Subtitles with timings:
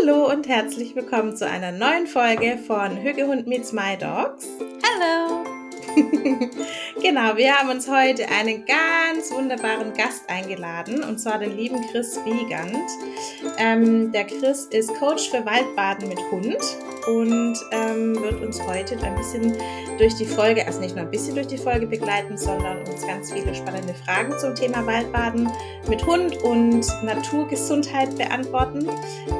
[0.00, 4.46] Hallo und herzlich willkommen zu einer neuen Folge von Hügehund meets My Dogs.
[4.82, 5.44] Hallo!
[7.00, 12.18] genau, wir haben uns heute einen ganz wunderbaren Gast eingeladen und zwar den lieben Chris
[12.24, 12.76] Wiegand.
[13.58, 16.58] Ähm, der Chris ist Coach für Waldbaden mit Hund
[17.06, 19.56] und ähm, wird uns heute ein bisschen
[19.98, 23.32] durch die Folge, also nicht nur ein bisschen durch die Folge begleiten, sondern uns ganz
[23.32, 25.50] viele spannende Fragen zum Thema Waldbaden
[25.88, 28.88] mit Hund und Naturgesundheit beantworten.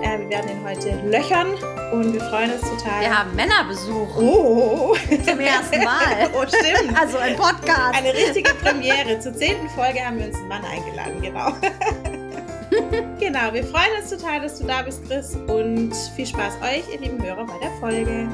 [0.03, 1.49] Äh, wir werden ihn heute löchern
[1.93, 3.01] und wir freuen uns total.
[3.01, 4.17] Wir haben Männerbesuch.
[4.17, 4.97] Oh!
[5.25, 6.31] Zum ersten Mal.
[6.35, 6.99] oh, stimmt.
[6.99, 7.95] Also ein Podcast.
[7.95, 9.19] Eine richtige Premiere.
[9.21, 11.53] Zur zehnten Folge haben wir uns einen Mann eingeladen, genau.
[13.19, 15.35] genau, wir freuen uns total, dass du da bist, Chris.
[15.47, 18.29] Und viel Spaß euch, ihr lieben Hörer, bei der Folge.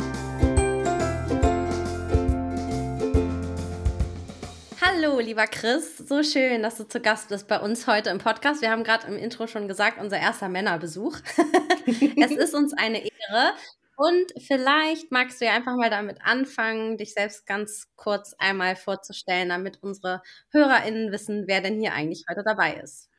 [4.80, 5.98] Hallo, lieber Chris.
[5.98, 8.62] So schön, dass du zu Gast bist bei uns heute im Podcast.
[8.62, 11.18] Wir haben gerade im Intro schon gesagt, unser erster Männerbesuch.
[12.16, 13.52] es ist uns eine Ehre.
[13.96, 19.50] Und vielleicht magst du ja einfach mal damit anfangen, dich selbst ganz kurz einmal vorzustellen,
[19.50, 23.11] damit unsere HörerInnen wissen, wer denn hier eigentlich heute dabei ist.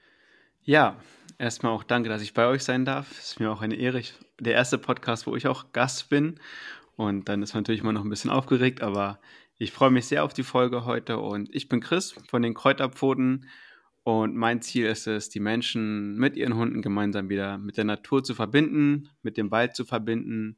[0.66, 0.97] Ja,
[1.38, 3.11] erstmal auch danke, dass ich bei euch sein darf.
[3.11, 4.02] Es ist mir auch eine Ehre.
[4.39, 6.39] Der erste Podcast, wo ich auch Gast bin.
[6.95, 9.19] Und dann ist man natürlich immer noch ein bisschen aufgeregt, aber
[9.58, 11.17] ich freue mich sehr auf die Folge heute.
[11.17, 13.50] Und ich bin Chris von den Kräuterpfoten.
[14.03, 18.23] Und mein Ziel ist es, die Menschen mit ihren Hunden gemeinsam wieder mit der Natur
[18.23, 20.56] zu verbinden, mit dem Wald zu verbinden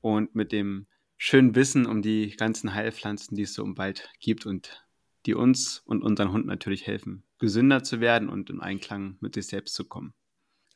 [0.00, 0.86] und mit dem
[1.16, 4.84] schönen Wissen um die ganzen Heilpflanzen, die es so im Wald gibt und
[5.26, 9.46] die uns und unseren Hund natürlich helfen, gesünder zu werden und in Einklang mit sich
[9.46, 10.14] selbst zu kommen.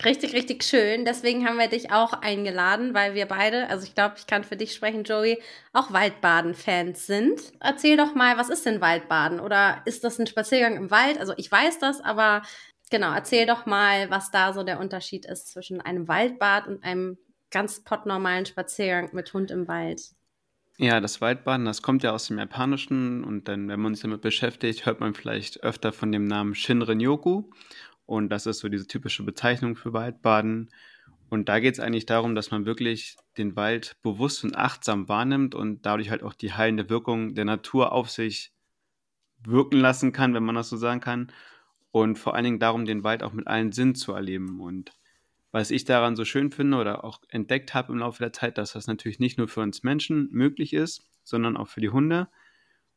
[0.05, 1.05] Richtig, richtig schön.
[1.05, 4.57] Deswegen haben wir dich auch eingeladen, weil wir beide, also ich glaube, ich kann für
[4.57, 5.41] dich sprechen, Joey,
[5.73, 7.41] auch Waldbaden-Fans sind.
[7.61, 9.39] Erzähl doch mal, was ist denn Waldbaden?
[9.39, 11.19] Oder ist das ein Spaziergang im Wald?
[11.19, 12.43] Also ich weiß das, aber
[12.91, 17.19] genau, erzähl doch mal, was da so der Unterschied ist zwischen einem Waldbad und einem
[17.51, 20.01] ganz pottnormalen Spaziergang mit Hund im Wald.
[20.79, 24.23] Ja, das Waldbaden, das kommt ja aus dem Japanischen und dann, wenn man sich damit
[24.23, 27.45] beschäftigt, hört man vielleicht öfter von dem Namen Shinrin-yoku
[28.07, 30.71] und das ist so diese typische Bezeichnung für Waldbaden.
[31.29, 35.55] Und da geht es eigentlich darum, dass man wirklich den Wald bewusst und achtsam wahrnimmt
[35.55, 38.53] und dadurch halt auch die heilende Wirkung der Natur auf sich
[39.43, 41.33] wirken lassen kann, wenn man das so sagen kann.
[41.91, 44.61] Und vor allen Dingen darum, den Wald auch mit allen Sinnen zu erleben.
[44.61, 44.93] Und
[45.53, 48.73] was ich daran so schön finde oder auch entdeckt habe im Laufe der Zeit, dass
[48.73, 52.29] das natürlich nicht nur für uns Menschen möglich ist, sondern auch für die Hunde.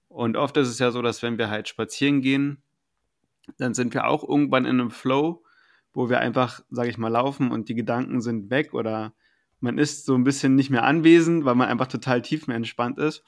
[0.08, 2.64] Und oft ist es ja so, dass wenn wir halt spazieren gehen,
[3.58, 5.44] dann sind wir auch irgendwann in einem Flow,
[5.94, 9.14] wo wir einfach, sage ich mal, laufen und die Gedanken sind weg oder
[9.60, 13.24] man ist so ein bisschen nicht mehr anwesend, weil man einfach total tiefenentspannt ist.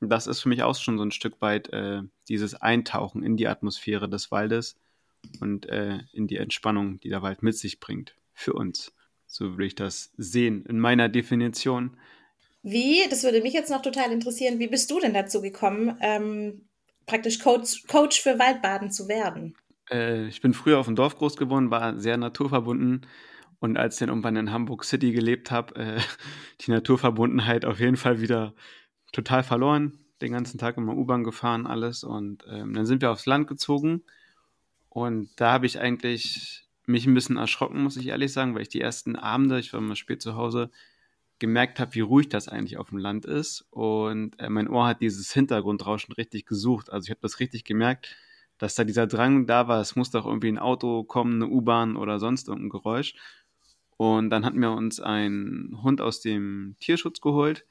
[0.00, 3.36] Und das ist für mich auch schon so ein Stück weit äh, dieses Eintauchen in
[3.36, 4.76] die Atmosphäre des Waldes
[5.40, 8.92] und äh, in die Entspannung, die der Wald mit sich bringt für uns.
[9.26, 11.96] So würde ich das sehen in meiner Definition.
[12.62, 16.68] Wie, das würde mich jetzt noch total interessieren, wie bist du denn dazu gekommen, ähm,
[17.06, 19.54] praktisch Coach, Coach für Waldbaden zu werden?
[19.90, 23.06] Äh, ich bin früher auf dem Dorf groß geworden, war sehr naturverbunden
[23.60, 26.00] und als ich dann irgendwann in Hamburg City gelebt habe, äh,
[26.60, 28.54] die Naturverbundenheit auf jeden Fall wieder
[29.12, 29.98] total verloren.
[30.20, 32.04] Den ganzen Tag immer U-Bahn gefahren, alles.
[32.04, 34.04] Und ähm, dann sind wir aufs Land gezogen.
[34.88, 38.68] Und da habe ich eigentlich mich ein bisschen erschrocken, muss ich ehrlich sagen, weil ich
[38.68, 40.70] die ersten Abende, ich war immer spät zu Hause,
[41.38, 43.66] gemerkt habe, wie ruhig das eigentlich auf dem Land ist.
[43.70, 46.90] Und äh, mein Ohr hat dieses Hintergrundrauschen richtig gesucht.
[46.90, 48.16] Also ich habe das richtig gemerkt,
[48.58, 51.96] dass da dieser Drang da war, es muss doch irgendwie ein Auto kommen, eine U-Bahn
[51.96, 53.14] oder sonst irgendein Geräusch.
[53.96, 57.66] Und dann hatten wir uns einen Hund aus dem Tierschutz geholt.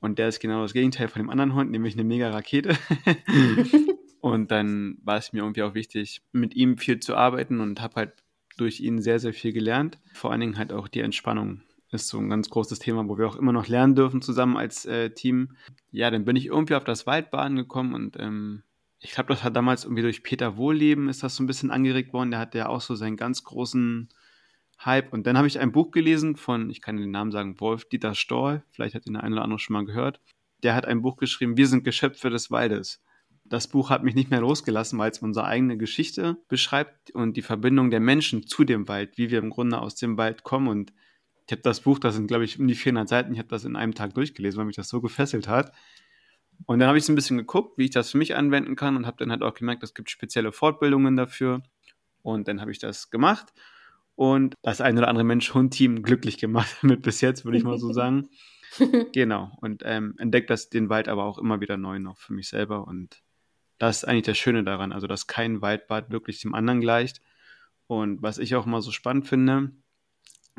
[0.00, 2.76] Und der ist genau das Gegenteil von dem anderen Hund, nämlich eine mega Rakete.
[4.20, 7.94] und dann war es mir irgendwie auch wichtig, mit ihm viel zu arbeiten und habe
[7.96, 8.12] halt
[8.60, 9.98] durch ihn sehr, sehr viel gelernt.
[10.12, 13.26] Vor allen Dingen halt auch die Entspannung ist so ein ganz großes Thema, wo wir
[13.26, 15.56] auch immer noch lernen dürfen zusammen als äh, Team.
[15.90, 18.62] Ja, dann bin ich irgendwie auf das Waldbaden gekommen und ähm,
[19.00, 22.12] ich glaube, das hat damals irgendwie durch Peter Wohlleben ist das so ein bisschen angeregt
[22.12, 22.30] worden.
[22.30, 24.08] Der hat ja auch so seinen ganz großen
[24.84, 25.12] Hype.
[25.12, 28.64] Und dann habe ich ein Buch gelesen von, ich kann den Namen sagen, Wolf-Dieter Storl.
[28.70, 30.20] Vielleicht hat ihn der eine oder andere schon mal gehört.
[30.62, 33.00] Der hat ein Buch geschrieben, Wir sind Geschöpfe des Waldes.
[33.48, 37.42] Das Buch hat mich nicht mehr losgelassen, weil es unsere eigene Geschichte beschreibt und die
[37.42, 40.68] Verbindung der Menschen zu dem Wald, wie wir im Grunde aus dem Wald kommen.
[40.68, 40.92] Und
[41.46, 43.64] ich habe das Buch, das sind glaube ich um die 400 Seiten, ich habe das
[43.64, 45.72] in einem Tag durchgelesen, weil mich das so gefesselt hat.
[46.66, 48.96] Und dann habe ich so ein bisschen geguckt, wie ich das für mich anwenden kann
[48.96, 51.62] und habe dann halt auch gemerkt, es gibt spezielle Fortbildungen dafür.
[52.22, 53.52] Und dann habe ich das gemacht
[54.16, 57.92] und das ein oder andere Mensch-Hund-Team glücklich gemacht mit bis jetzt, würde ich mal so
[57.92, 58.28] sagen.
[59.12, 59.52] genau.
[59.60, 62.86] Und ähm, entdeckt das den Wald aber auch immer wieder neu noch für mich selber
[62.86, 63.22] und
[63.78, 67.20] das ist eigentlich das Schöne daran, also dass kein Waldbad wirklich dem anderen gleicht.
[67.86, 69.72] Und was ich auch mal so spannend finde,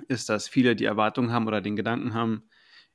[0.07, 2.49] ist, dass viele die Erwartung haben oder den Gedanken haben,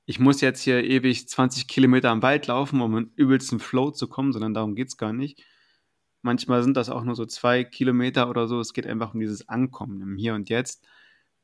[0.06, 4.08] ich muss jetzt hier ewig 20 Kilometer am Wald laufen, um in übelsten Flow zu
[4.08, 5.42] kommen, sondern darum geht es gar nicht.
[6.22, 8.60] Manchmal sind das auch nur so zwei Kilometer oder so.
[8.60, 10.86] Es geht einfach um dieses Ankommen im Hier und Jetzt,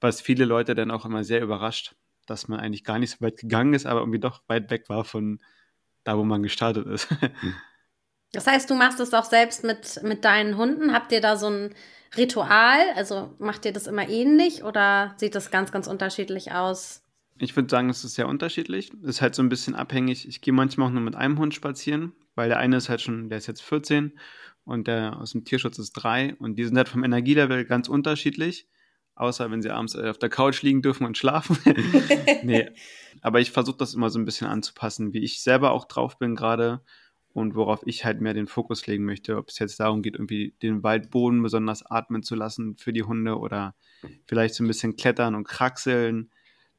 [0.01, 1.95] was viele Leute dann auch immer sehr überrascht,
[2.27, 5.05] dass man eigentlich gar nicht so weit gegangen ist, aber irgendwie doch weit weg war
[5.05, 5.39] von
[6.05, 7.09] da, wo man gestartet ist.
[8.33, 10.93] Das heißt, du machst es auch selbst mit, mit deinen Hunden.
[10.93, 11.75] Habt ihr da so ein
[12.17, 12.81] Ritual?
[12.95, 17.03] Also macht ihr das immer ähnlich oder sieht das ganz, ganz unterschiedlich aus?
[17.39, 18.93] Ich würde sagen, es ist sehr unterschiedlich.
[19.03, 20.29] Es ist halt so ein bisschen abhängig.
[20.29, 23.31] Ich gehe manchmal auch nur mit einem Hund spazieren, weil der eine ist halt schon,
[23.31, 24.19] der ist jetzt 14
[24.65, 28.69] und der aus dem Tierschutz ist 3 und die sind halt vom Energielevel ganz unterschiedlich.
[29.15, 31.59] Außer wenn sie abends äh, auf der Couch liegen dürfen und schlafen.
[32.43, 32.71] nee.
[33.23, 36.37] Aber ich versuche das immer so ein bisschen anzupassen, wie ich selber auch drauf bin
[36.37, 36.81] gerade
[37.33, 39.37] und worauf ich halt mehr den Fokus legen möchte.
[39.37, 43.39] Ob es jetzt darum geht, irgendwie den Waldboden besonders atmen zu lassen für die Hunde
[43.39, 43.75] oder
[44.27, 46.31] vielleicht so ein bisschen klettern und kraxeln.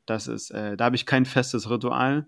[0.06, 2.28] Das ist, äh, da habe ich kein festes Ritual.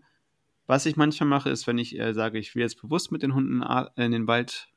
[0.67, 3.33] Was ich manchmal mache, ist, wenn ich äh, sage, ich will jetzt bewusst mit den
[3.33, 3.61] Hunden
[3.97, 4.69] in den Wald,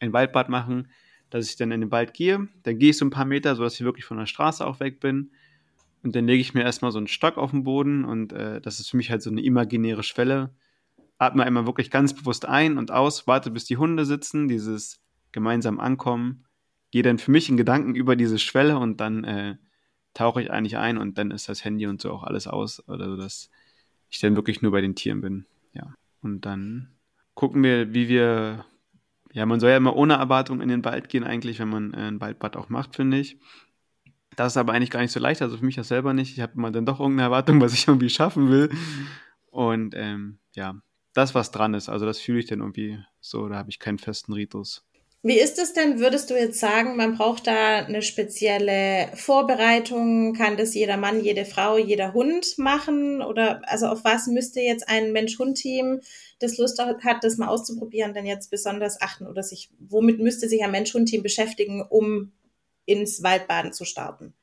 [0.00, 0.88] ein Waldbad machen,
[1.30, 2.48] dass ich dann in den Wald gehe.
[2.64, 4.98] Dann gehe ich so ein paar Meter, sodass ich wirklich von der Straße auch weg
[4.98, 5.30] bin.
[6.02, 8.80] Und dann lege ich mir erstmal so einen Stock auf den Boden und äh, das
[8.80, 10.50] ist für mich halt so eine imaginäre Schwelle,
[11.18, 15.00] atme einmal wirklich ganz bewusst ein und aus, warte, bis die Hunde sitzen, dieses
[15.32, 16.44] gemeinsam ankommen,
[16.90, 19.56] gehe dann für mich in Gedanken über diese Schwelle und dann äh,
[20.14, 23.06] tauche ich eigentlich ein und dann ist das Handy und so auch alles aus, oder
[23.10, 23.50] so, dass
[24.08, 25.46] ich dann wirklich nur bei den Tieren bin.
[25.72, 25.94] Ja.
[26.22, 26.88] Und dann
[27.34, 28.64] gucken wir, wie wir,
[29.32, 32.08] ja, man soll ja immer ohne Erwartung in den Wald gehen, eigentlich, wenn man äh,
[32.08, 33.38] ein Waldbad auch macht, finde ich.
[34.34, 36.32] Das ist aber eigentlich gar nicht so leicht, also für mich das selber nicht.
[36.32, 38.70] Ich habe immer dann doch irgendeine Erwartung, was ich irgendwie schaffen will.
[39.50, 40.80] Und ähm, ja,
[41.18, 41.88] das, was dran ist.
[41.88, 44.84] Also das fühle ich dann irgendwie so, da habe ich keinen festen Ritus.
[45.24, 50.32] Wie ist es denn, würdest du jetzt sagen, man braucht da eine spezielle Vorbereitung?
[50.34, 53.20] Kann das jeder Mann, jede Frau, jeder Hund machen?
[53.20, 56.00] Oder also auf was müsste jetzt ein Mensch-Hund-Team,
[56.38, 59.26] das Lust hat, das mal auszuprobieren, denn jetzt besonders achten?
[59.26, 62.30] Oder sich, womit müsste sich ein Mensch-Hund-Team beschäftigen, um
[62.84, 64.34] ins Waldbaden zu starten?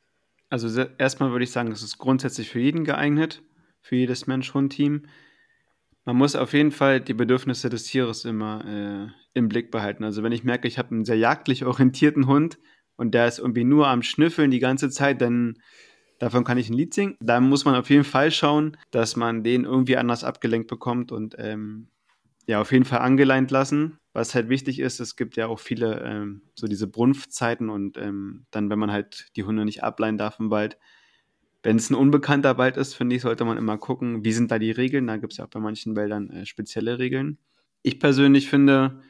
[0.49, 0.67] Also
[0.97, 3.43] erstmal würde ich sagen, es ist grundsätzlich für jeden geeignet,
[3.79, 5.03] für jedes Mensch-Hund-Team.
[6.05, 10.03] Man muss auf jeden Fall die Bedürfnisse des Tieres immer äh, im Blick behalten.
[10.03, 12.59] Also wenn ich merke, ich habe einen sehr jagdlich orientierten Hund
[12.95, 15.57] und der ist irgendwie nur am Schnüffeln die ganze Zeit, dann
[16.19, 17.17] davon kann ich ein Lied singen.
[17.19, 21.35] Da muss man auf jeden Fall schauen, dass man den irgendwie anders abgelenkt bekommt und
[21.39, 21.87] ähm,
[22.47, 23.97] ja, auf jeden Fall angeleint lassen.
[24.13, 28.45] Was halt wichtig ist, es gibt ja auch viele ähm, so diese Brunftzeiten und ähm,
[28.51, 30.77] dann, wenn man halt die Hunde nicht ableihen darf im Wald,
[31.65, 34.59] wenn es ein unbekannter Wald ist, finde ich, sollte man immer gucken, wie sind da
[34.59, 35.07] die Regeln.
[35.07, 37.39] Da gibt es ja auch bei manchen Wäldern äh, spezielle Regeln.
[37.81, 39.01] Ich persönlich finde,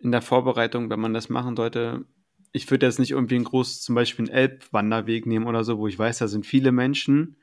[0.00, 2.04] in der Vorbereitung, wenn man das machen sollte,
[2.50, 5.86] ich würde jetzt nicht irgendwie ein großes, zum Beispiel einen Elbwanderweg nehmen oder so, wo
[5.86, 7.36] ich weiß, da sind viele Menschen,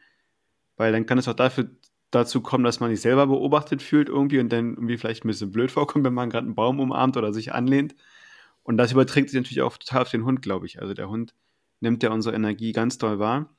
[0.75, 1.69] weil dann kann es auch dafür,
[2.12, 5.51] dazu kommen, dass man sich selber beobachtet fühlt irgendwie und dann irgendwie vielleicht ein bisschen
[5.51, 7.95] blöd vorkommt, wenn man gerade einen Baum umarmt oder sich anlehnt.
[8.62, 10.81] Und das überträgt sich natürlich auch total auf den Hund, glaube ich.
[10.81, 11.34] Also der Hund
[11.80, 13.56] nimmt ja unsere Energie ganz toll wahr.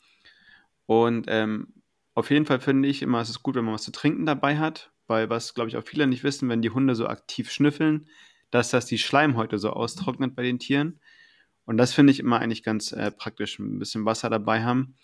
[0.86, 1.74] Und ähm,
[2.14, 4.58] auf jeden Fall finde ich immer, es ist gut, wenn man was zu trinken dabei
[4.58, 8.08] hat, weil was, glaube ich, auch viele nicht wissen, wenn die Hunde so aktiv schnüffeln,
[8.50, 11.00] dass das die Schleimhäute so austrocknet bei den Tieren.
[11.66, 14.94] Und das finde ich immer eigentlich ganz äh, praktisch, ein bisschen Wasser dabei haben.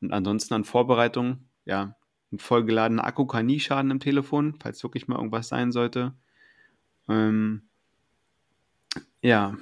[0.00, 1.96] Und ansonsten an Vorbereitung, ja,
[2.32, 6.14] ein vollgeladener Akku kann nie schaden im Telefon, falls wirklich mal irgendwas sein sollte.
[7.08, 7.62] Ähm,
[9.22, 9.56] ja,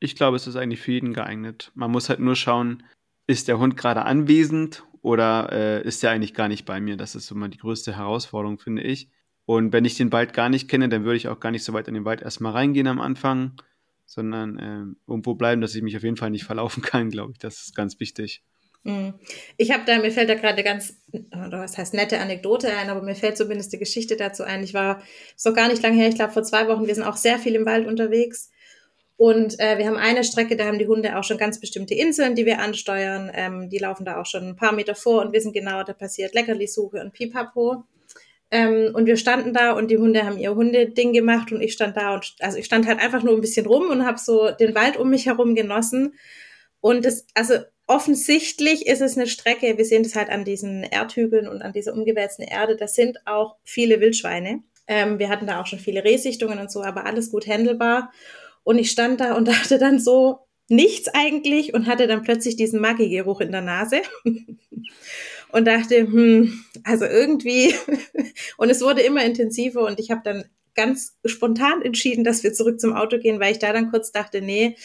[0.00, 1.70] ich glaube, es ist eigentlich für jeden geeignet.
[1.74, 2.82] Man muss halt nur schauen,
[3.26, 6.96] ist der Hund gerade anwesend oder äh, ist er eigentlich gar nicht bei mir?
[6.96, 9.10] Das ist immer die größte Herausforderung, finde ich.
[9.44, 11.72] Und wenn ich den Wald gar nicht kenne, dann würde ich auch gar nicht so
[11.72, 13.52] weit in den Wald erstmal reingehen am Anfang,
[14.06, 17.38] sondern äh, irgendwo bleiben, dass ich mich auf jeden Fall nicht verlaufen kann, glaube ich.
[17.38, 18.42] Das ist ganz wichtig.
[18.84, 19.14] Hm.
[19.56, 23.02] Ich habe da, mir fällt da gerade ganz, oder was heißt nette Anekdote ein, aber
[23.02, 24.64] mir fällt zumindest die Geschichte dazu ein.
[24.64, 25.02] Ich war
[25.36, 27.54] so gar nicht lange her, ich glaube vor zwei Wochen, wir sind auch sehr viel
[27.54, 28.50] im Wald unterwegs
[29.22, 32.34] und äh, wir haben eine Strecke, da haben die Hunde auch schon ganz bestimmte Inseln,
[32.34, 33.30] die wir ansteuern.
[33.32, 36.34] Ähm, die laufen da auch schon ein paar Meter vor und wissen genau, da passiert
[36.34, 37.84] Leckerlisuche und Pipapo.
[38.50, 41.96] Ähm, und wir standen da und die Hunde haben ihr Hundeding gemacht und ich stand
[41.96, 44.74] da und also ich stand halt einfach nur ein bisschen rum und habe so den
[44.74, 46.14] Wald um mich herum genossen.
[46.80, 51.46] Und das, also offensichtlich ist es eine Strecke, wir sehen das halt an diesen Erdhügeln
[51.46, 54.64] und an dieser umgewälzten Erde, das sind auch viele Wildschweine.
[54.88, 58.10] Ähm, wir hatten da auch schon viele Rehsichtungen und so, aber alles gut handelbar.
[58.64, 62.80] Und ich stand da und dachte dann so, nichts eigentlich und hatte dann plötzlich diesen
[62.80, 64.02] Maggi-Geruch in der Nase
[65.52, 67.74] und dachte, hm, also irgendwie,
[68.56, 72.80] und es wurde immer intensiver und ich habe dann ganz spontan entschieden, dass wir zurück
[72.80, 74.76] zum Auto gehen, weil ich da dann kurz dachte, nee,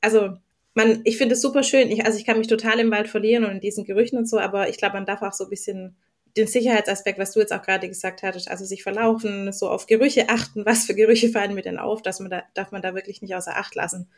[0.00, 0.36] also
[0.74, 1.90] man, ich finde es super schön.
[1.90, 4.38] Ich, also ich kann mich total im Wald verlieren und in diesen Gerüchen und so,
[4.38, 5.96] aber ich glaube, man darf auch so ein bisschen
[6.36, 10.28] den Sicherheitsaspekt, was du jetzt auch gerade gesagt hattest, also sich verlaufen, so auf Gerüche
[10.28, 13.22] achten, was für Gerüche fallen mir denn auf, dass man da, darf man da wirklich
[13.22, 14.08] nicht außer Acht lassen.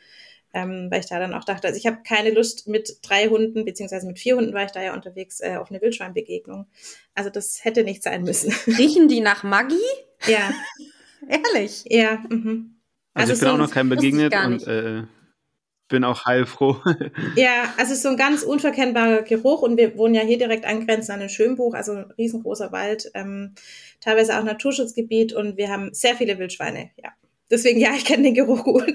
[0.51, 3.65] Ähm, weil ich da dann auch dachte, also ich habe keine Lust mit drei Hunden,
[3.65, 6.65] beziehungsweise mit vier Hunden war ich da ja unterwegs äh, auf eine Wildschweinbegegnung.
[7.13, 8.51] Also das hätte nicht sein müssen.
[8.67, 9.75] Riechen die nach Maggi?
[10.25, 10.51] Ja.
[11.29, 11.83] Ehrlich?
[11.87, 12.23] Ja.
[12.29, 12.79] Mhm.
[13.13, 15.03] Also, also ich bin auch noch keinem begegnet und äh,
[15.89, 16.77] bin auch heilfroh.
[17.35, 20.65] ja, also es ist so ein ganz unverkennbarer Geruch und wir wohnen ja hier direkt
[20.65, 23.55] angrenzend an den Schönbuch, also ein riesengroßer Wald, ähm,
[23.99, 27.09] teilweise auch Naturschutzgebiet und wir haben sehr viele Wildschweine, ja.
[27.51, 28.93] Deswegen, ja, ich kenne den Geruch gut.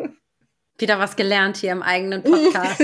[0.78, 2.82] Wieder was gelernt hier im eigenen Podcast.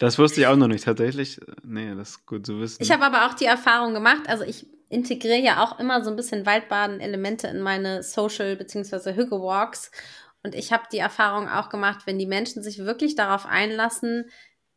[0.00, 1.40] das wusste ich auch noch nicht tatsächlich.
[1.62, 2.82] Nee, das ist gut zu wissen.
[2.82, 6.16] Ich habe aber auch die Erfahrung gemacht, also ich integriere ja auch immer so ein
[6.16, 9.14] bisschen Waldbaden-Elemente in meine Social- bzw.
[9.14, 9.92] Hügge-Walks.
[10.42, 14.30] Und ich habe die Erfahrung auch gemacht, wenn die Menschen sich wirklich darauf einlassen,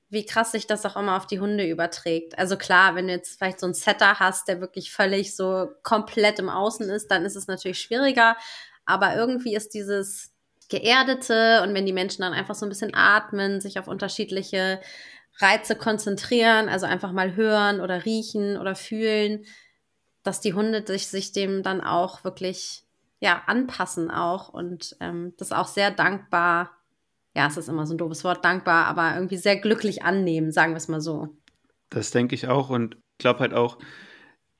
[0.09, 2.37] wie krass sich das auch immer auf die Hunde überträgt.
[2.37, 6.37] Also klar, wenn du jetzt vielleicht so einen Setter hast, der wirklich völlig so komplett
[6.39, 8.37] im Außen ist, dann ist es natürlich schwieriger.
[8.85, 10.31] Aber irgendwie ist dieses
[10.69, 14.81] Geerdete und wenn die Menschen dann einfach so ein bisschen atmen, sich auf unterschiedliche
[15.39, 19.45] Reize konzentrieren, also einfach mal hören oder riechen oder fühlen,
[20.21, 22.82] dass die Hunde sich, sich dem dann auch wirklich
[23.23, 26.71] ja, anpassen auch und ähm, das auch sehr dankbar,
[27.33, 30.73] ja, es ist immer so ein doofes Wort, dankbar, aber irgendwie sehr glücklich annehmen, sagen
[30.73, 31.29] wir es mal so.
[31.89, 33.79] Das denke ich auch und ich glaube halt auch,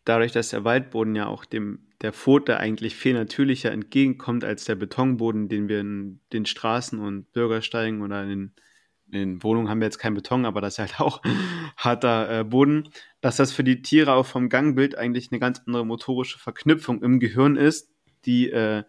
[0.06, 4.76] dadurch, dass der Waldboden ja auch dem der Pfote eigentlich viel natürlicher entgegenkommt als der
[4.76, 8.54] Betonboden, den wir in den Straßen und Bürgersteigen oder in den,
[9.12, 11.22] in Wohnungen haben wir jetzt keinen Beton, aber das ist halt auch
[11.78, 12.90] harter äh, Boden,
[13.20, 17.20] dass das für die Tiere auch vom Gangbild eigentlich eine ganz andere motorische Verknüpfung im
[17.20, 17.93] Gehirn ist,
[18.26, 18.84] die, äh,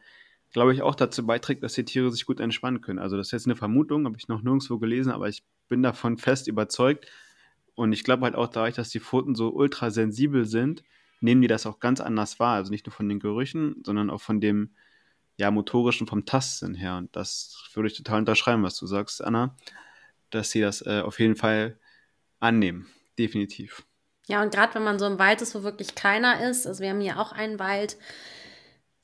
[0.52, 2.98] glaube ich, auch dazu beiträgt, dass die Tiere sich gut entspannen können.
[2.98, 6.18] Also das ist jetzt eine Vermutung, habe ich noch nirgendwo gelesen, aber ich bin davon
[6.18, 7.06] fest überzeugt.
[7.74, 10.84] Und ich glaube halt auch dadurch, dass die Pfoten so ultrasensibel sind,
[11.20, 12.54] nehmen die das auch ganz anders wahr.
[12.54, 14.70] Also nicht nur von den Gerüchen, sondern auch von dem
[15.36, 16.96] ja, motorischen, vom Tastsinn her.
[16.96, 19.56] Und das würde ich total unterschreiben, was du sagst, Anna,
[20.30, 21.78] dass sie das äh, auf jeden Fall
[22.40, 22.86] annehmen.
[23.18, 23.84] Definitiv.
[24.26, 26.90] Ja, und gerade wenn man so im Wald ist, wo wirklich keiner ist, also wir
[26.90, 27.96] haben hier auch einen Wald,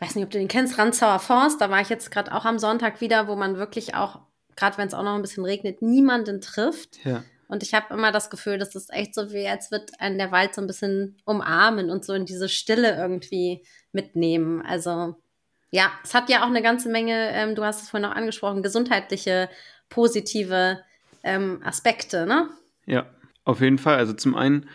[0.00, 2.58] weiß nicht, ob du den kennst, Ranzauer Forst, da war ich jetzt gerade auch am
[2.58, 4.20] Sonntag wieder, wo man wirklich auch,
[4.56, 7.04] gerade wenn es auch noch ein bisschen regnet, niemanden trifft.
[7.04, 7.22] Ja.
[7.48, 10.32] Und ich habe immer das Gefühl, dass es echt so wie, als wird einen der
[10.32, 14.62] Wald so ein bisschen umarmen und so in diese Stille irgendwie mitnehmen.
[14.62, 15.16] Also
[15.70, 18.62] ja, es hat ja auch eine ganze Menge, ähm, du hast es vorhin auch angesprochen,
[18.62, 19.48] gesundheitliche,
[19.88, 20.80] positive
[21.22, 22.48] ähm, Aspekte, ne?
[22.86, 23.06] Ja,
[23.44, 23.96] auf jeden Fall.
[23.96, 24.68] Also zum einen,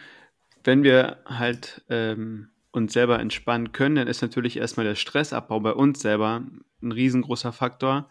[0.64, 5.72] wenn wir halt ähm, uns selber entspannen können, dann ist natürlich erstmal der Stressabbau bei
[5.72, 6.44] uns selber
[6.82, 8.10] ein riesengroßer Faktor.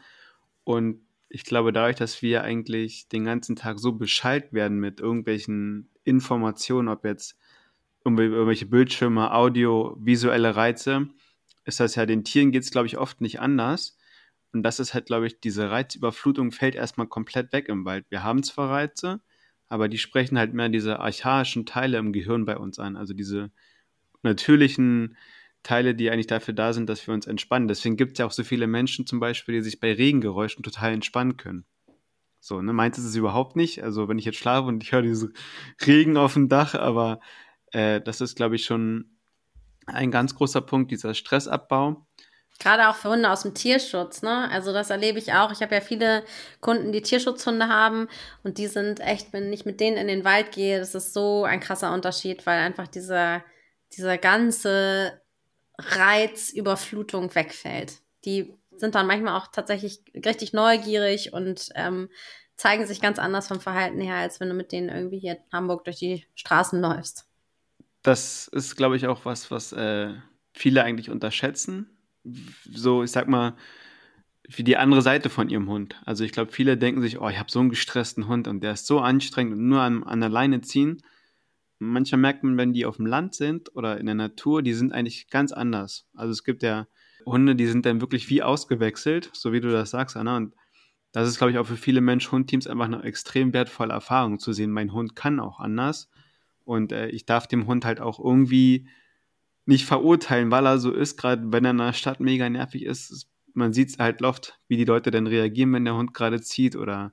[0.64, 5.90] Und ich glaube, dadurch, dass wir eigentlich den ganzen Tag so beschallt werden mit irgendwelchen
[6.04, 7.38] Informationen, ob jetzt
[8.04, 11.08] irgendwelche Bildschirme, Audio, visuelle Reize,
[11.64, 13.96] ist das ja den Tieren geht es, glaube ich, oft nicht anders.
[14.52, 18.06] Und das ist halt, glaube ich, diese Reizüberflutung fällt erstmal komplett weg im Wald.
[18.10, 19.20] Wir haben zwar Reize,
[19.68, 23.50] aber die sprechen halt mehr diese archaischen Teile im Gehirn bei uns an, also diese
[24.24, 25.16] natürlichen
[25.62, 27.68] Teile, die eigentlich dafür da sind, dass wir uns entspannen.
[27.68, 30.92] Deswegen gibt es ja auch so viele Menschen zum Beispiel, die sich bei Regengeräuschen total
[30.92, 31.64] entspannen können.
[32.40, 33.82] So, ne, meint es überhaupt nicht.
[33.82, 35.32] Also wenn ich jetzt schlafe und ich höre diese
[35.86, 37.20] Regen auf dem Dach, aber
[37.72, 39.18] äh, das ist, glaube ich, schon
[39.86, 42.06] ein ganz großer Punkt, dieser Stressabbau.
[42.58, 44.48] Gerade auch für Hunde aus dem Tierschutz, ne?
[44.50, 45.50] Also das erlebe ich auch.
[45.50, 46.24] Ich habe ja viele
[46.60, 48.08] Kunden, die Tierschutzhunde haben
[48.44, 51.44] und die sind echt, wenn ich mit denen in den Wald gehe, das ist so
[51.44, 53.42] ein krasser Unterschied, weil einfach dieser
[53.96, 55.20] dieser ganze
[55.78, 58.00] Reizüberflutung wegfällt.
[58.24, 62.08] Die sind dann manchmal auch tatsächlich richtig neugierig und ähm,
[62.56, 65.52] zeigen sich ganz anders vom Verhalten her, als wenn du mit denen irgendwie hier in
[65.52, 67.26] Hamburg durch die Straßen läufst.
[68.02, 70.12] Das ist, glaube ich, auch was, was äh,
[70.52, 71.90] viele eigentlich unterschätzen.
[72.70, 73.56] So, ich sag mal,
[74.46, 76.00] wie die andere Seite von ihrem Hund.
[76.04, 78.72] Also ich glaube, viele denken sich, oh, ich habe so einen gestressten Hund und der
[78.72, 81.02] ist so anstrengend und nur an, an der Leine ziehen
[81.78, 84.92] manchmal merkt man, wenn die auf dem Land sind oder in der Natur, die sind
[84.92, 86.06] eigentlich ganz anders.
[86.14, 86.86] Also es gibt ja
[87.26, 90.36] Hunde, die sind dann wirklich wie ausgewechselt, so wie du das sagst, Anna.
[90.36, 90.54] Und
[91.12, 94.70] das ist, glaube ich, auch für viele Mensch-Hund-Teams einfach eine extrem wertvolle Erfahrung zu sehen.
[94.70, 96.10] Mein Hund kann auch anders.
[96.64, 98.88] Und äh, ich darf dem Hund halt auch irgendwie
[99.66, 103.30] nicht verurteilen, weil er so ist, gerade wenn er in der Stadt mega nervig ist.
[103.54, 106.76] Man sieht es halt oft, wie die Leute dann reagieren, wenn der Hund gerade zieht
[106.76, 107.12] oder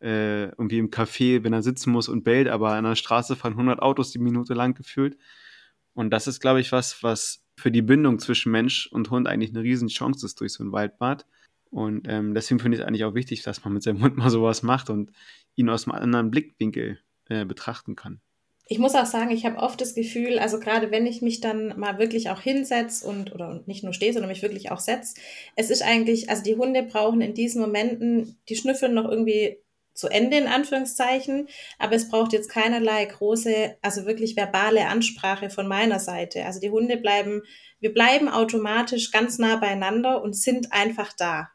[0.00, 3.52] äh, irgendwie im Café, wenn er sitzen muss und bellt, aber an der Straße fahren
[3.52, 5.16] 100 Autos die Minute lang gefühlt.
[5.94, 9.50] Und das ist, glaube ich, was, was für die Bindung zwischen Mensch und Hund eigentlich
[9.50, 11.26] eine Riesenchance ist durch so ein Waldbad.
[11.70, 14.30] Und ähm, deswegen finde ich es eigentlich auch wichtig, dass man mit seinem Hund mal
[14.30, 15.12] sowas macht und
[15.56, 18.20] ihn aus einem anderen Blickwinkel äh, betrachten kann.
[18.66, 21.76] Ich muss auch sagen, ich habe oft das Gefühl, also gerade wenn ich mich dann
[21.78, 25.16] mal wirklich auch hinsetze und oder nicht nur stehe, sondern mich wirklich auch setze,
[25.56, 29.58] es ist eigentlich, also die Hunde brauchen in diesen Momenten, die schnüffeln noch irgendwie
[29.94, 35.66] zu Ende in Anführungszeichen, aber es braucht jetzt keinerlei große, also wirklich verbale Ansprache von
[35.66, 36.44] meiner Seite.
[36.44, 37.42] Also die Hunde bleiben,
[37.80, 41.50] wir bleiben automatisch ganz nah beieinander und sind einfach da.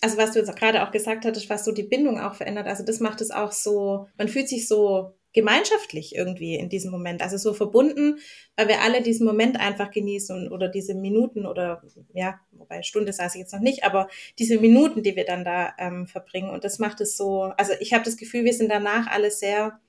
[0.00, 2.84] Also was du jetzt gerade auch gesagt hattest, was so die Bindung auch verändert, also
[2.84, 7.36] das macht es auch so, man fühlt sich so gemeinschaftlich irgendwie in diesem Moment, also
[7.36, 8.18] so verbunden,
[8.56, 13.34] weil wir alle diesen Moment einfach genießen oder diese Minuten oder ja, wobei Stunde saß
[13.34, 14.08] ich jetzt noch nicht, aber
[14.38, 17.92] diese Minuten, die wir dann da ähm, verbringen und das macht es so, also ich
[17.92, 19.80] habe das Gefühl, wir sind danach alle sehr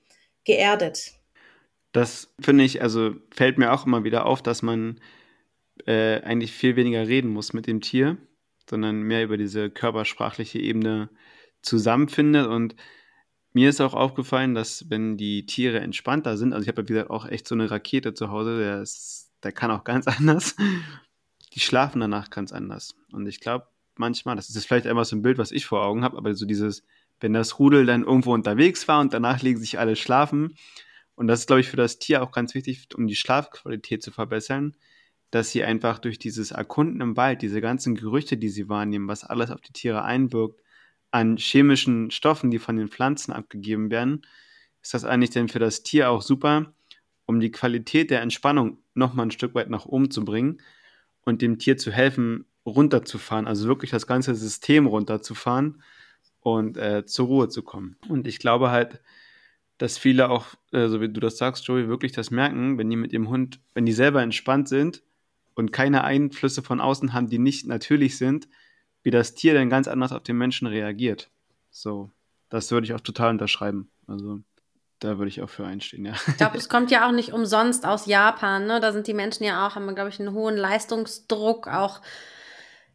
[0.44, 1.12] geerdet.
[1.92, 5.00] Das finde ich, also fällt mir auch immer wieder auf, dass man
[5.86, 8.18] äh, eigentlich viel weniger reden muss mit dem Tier
[8.68, 11.10] sondern mehr über diese körpersprachliche Ebene
[11.62, 12.46] zusammenfindet.
[12.46, 12.74] Und
[13.54, 17.10] mir ist auch aufgefallen, dass wenn die Tiere entspannter sind, also ich habe ja wie
[17.10, 20.56] auch echt so eine Rakete zu Hause, der, ist, der kann auch ganz anders,
[21.54, 22.94] die schlafen danach ganz anders.
[23.12, 25.84] Und ich glaube manchmal, das ist jetzt vielleicht einmal so ein Bild, was ich vor
[25.84, 26.82] Augen habe, aber so dieses,
[27.20, 30.56] wenn das Rudel dann irgendwo unterwegs war und danach legen sich alle schlafen,
[31.16, 34.10] und das ist, glaube ich, für das Tier auch ganz wichtig, um die Schlafqualität zu
[34.10, 34.74] verbessern,
[35.30, 39.24] dass sie einfach durch dieses Erkunden im Wald, diese ganzen Gerüche, die sie wahrnehmen, was
[39.24, 40.60] alles auf die Tiere einwirkt,
[41.14, 44.26] an chemischen Stoffen, die von den Pflanzen abgegeben werden,
[44.82, 46.74] ist das eigentlich denn für das Tier auch super,
[47.24, 50.60] um die Qualität der Entspannung nochmal ein Stück weit nach oben zu bringen
[51.22, 55.82] und dem Tier zu helfen, runterzufahren, also wirklich das ganze System runterzufahren
[56.40, 57.96] und äh, zur Ruhe zu kommen.
[58.08, 59.00] Und ich glaube halt,
[59.78, 62.96] dass viele auch, äh, so wie du das sagst, Joey, wirklich das merken, wenn die
[62.96, 65.04] mit ihrem Hund, wenn die selber entspannt sind,
[65.54, 68.48] und keine Einflüsse von außen haben, die nicht natürlich sind,
[69.04, 71.30] wie das Tier dann ganz anders auf den Menschen reagiert.
[71.70, 72.10] So,
[72.48, 73.90] das würde ich auch total unterschreiben.
[74.08, 74.40] Also
[74.98, 76.14] da würde ich auch für einstehen, ja.
[76.26, 78.80] Ich glaube, es kommt ja auch nicht umsonst aus Japan, ne?
[78.80, 82.00] Da sind die Menschen ja auch, haben, glaube ich, einen hohen Leistungsdruck, auch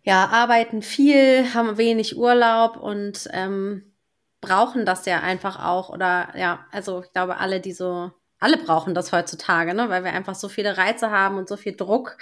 [0.01, 3.93] ja, arbeiten viel, haben wenig Urlaub und ähm,
[4.41, 5.89] brauchen das ja einfach auch.
[5.89, 9.89] Oder ja, also ich glaube, alle, die so, alle brauchen das heutzutage, ne?
[9.89, 12.17] Weil wir einfach so viele Reize haben und so viel Druck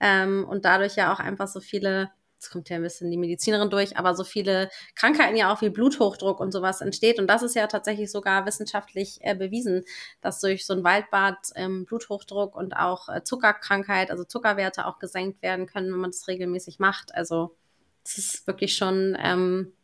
[0.00, 3.68] ähm, und dadurch ja auch einfach so viele, jetzt kommt ja ein bisschen die Medizinerin
[3.68, 7.18] durch, aber so viele Krankheiten ja auch wie Bluthochdruck und sowas entsteht.
[7.18, 9.84] Und das ist ja tatsächlich sogar wissenschaftlich äh, bewiesen,
[10.22, 15.42] dass durch so ein Waldbad ähm, Bluthochdruck und auch äh, Zuckerkrankheit, also Zuckerwerte auch gesenkt
[15.42, 17.14] werden können, wenn man das regelmäßig macht.
[17.14, 17.54] Also
[18.06, 19.74] es ist wirklich schon ähm,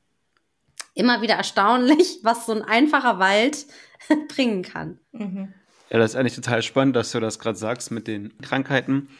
[0.95, 3.67] immer wieder erstaunlich, was so ein einfacher Wald
[4.35, 4.99] bringen kann.
[5.13, 5.53] Mhm.
[5.91, 9.11] Ja, das ist eigentlich total spannend, dass du das gerade sagst mit den Krankheiten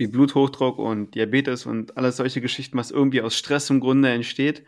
[0.00, 4.64] wie Bluthochdruck und Diabetes und alles solche Geschichten, was irgendwie aus Stress im Grunde entsteht.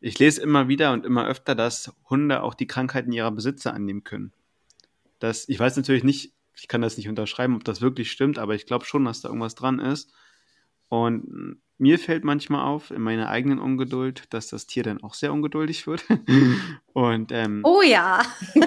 [0.00, 4.02] Ich lese immer wieder und immer öfter, dass Hunde auch die Krankheiten ihrer Besitzer annehmen
[4.02, 4.32] können.
[5.18, 8.54] Das, ich weiß natürlich nicht, ich kann das nicht unterschreiben, ob das wirklich stimmt, aber
[8.54, 10.10] ich glaube schon, dass da irgendwas dran ist.
[10.88, 15.34] Und mir fällt manchmal auf, in meiner eigenen Ungeduld, dass das Tier dann auch sehr
[15.34, 16.02] ungeduldig wird.
[16.94, 18.22] und, ähm, oh ja.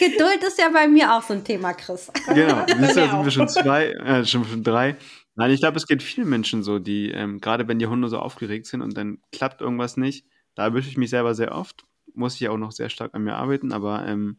[0.00, 2.10] Geduld ist ja bei mir auch so ein Thema, Chris.
[2.26, 4.96] Genau, das sind wir schon zwei, äh, schon drei.
[5.34, 8.18] Nein, ich glaube, es geht vielen Menschen so, die, ähm, gerade wenn die Hunde so
[8.18, 11.84] aufgeregt sind und dann klappt irgendwas nicht, da erwische ich mich selber sehr oft.
[12.14, 14.38] Muss ich auch noch sehr stark an mir arbeiten, aber ähm,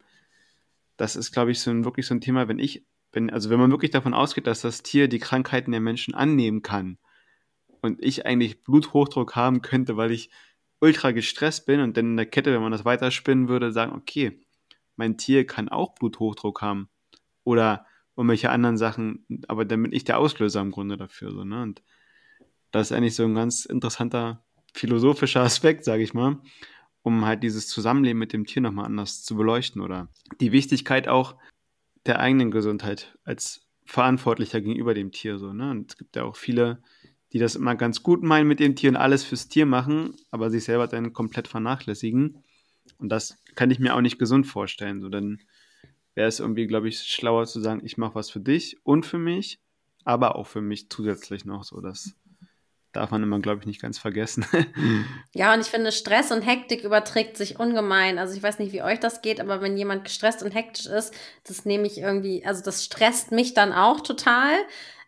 [0.97, 3.59] das ist, glaube ich, so ein, wirklich so ein Thema, wenn ich, wenn, also wenn
[3.59, 6.97] man wirklich davon ausgeht, dass das Tier die Krankheiten der Menschen annehmen kann
[7.81, 10.29] und ich eigentlich Bluthochdruck haben könnte, weil ich
[10.79, 14.39] ultra gestresst bin und dann in der Kette, wenn man das weiterspinnen würde, sagen, okay,
[15.01, 16.87] mein Tier kann auch Bluthochdruck haben
[17.43, 21.31] oder irgendwelche anderen Sachen, aber dann bin ich der Auslöser im Grunde dafür.
[21.31, 21.63] So, ne?
[21.63, 21.81] Und
[22.69, 26.37] das ist eigentlich so ein ganz interessanter philosophischer Aspekt, sage ich mal,
[27.01, 30.07] um halt dieses Zusammenleben mit dem Tier nochmal anders zu beleuchten oder
[30.39, 31.35] die Wichtigkeit auch
[32.05, 35.39] der eigenen Gesundheit als Verantwortlicher gegenüber dem Tier.
[35.39, 35.71] So, ne?
[35.71, 36.83] Und es gibt ja auch viele,
[37.33, 40.51] die das immer ganz gut meinen mit dem Tier und alles fürs Tier machen, aber
[40.51, 42.43] sich selber dann komplett vernachlässigen.
[42.99, 45.01] Und das kann ich mir auch nicht gesund vorstellen.
[45.01, 45.41] So, dann
[46.15, 49.17] wäre es irgendwie, glaube ich, schlauer zu sagen, ich mache was für dich und für
[49.17, 49.59] mich,
[50.03, 51.63] aber auch für mich zusätzlich noch.
[51.63, 52.15] So, das
[52.91, 54.45] darf man immer, glaube ich, nicht ganz vergessen.
[55.33, 58.19] ja, und ich finde, Stress und Hektik überträgt sich ungemein.
[58.19, 61.13] Also ich weiß nicht, wie euch das geht, aber wenn jemand gestresst und hektisch ist,
[61.45, 64.53] das nehme ich irgendwie, also das stresst mich dann auch total.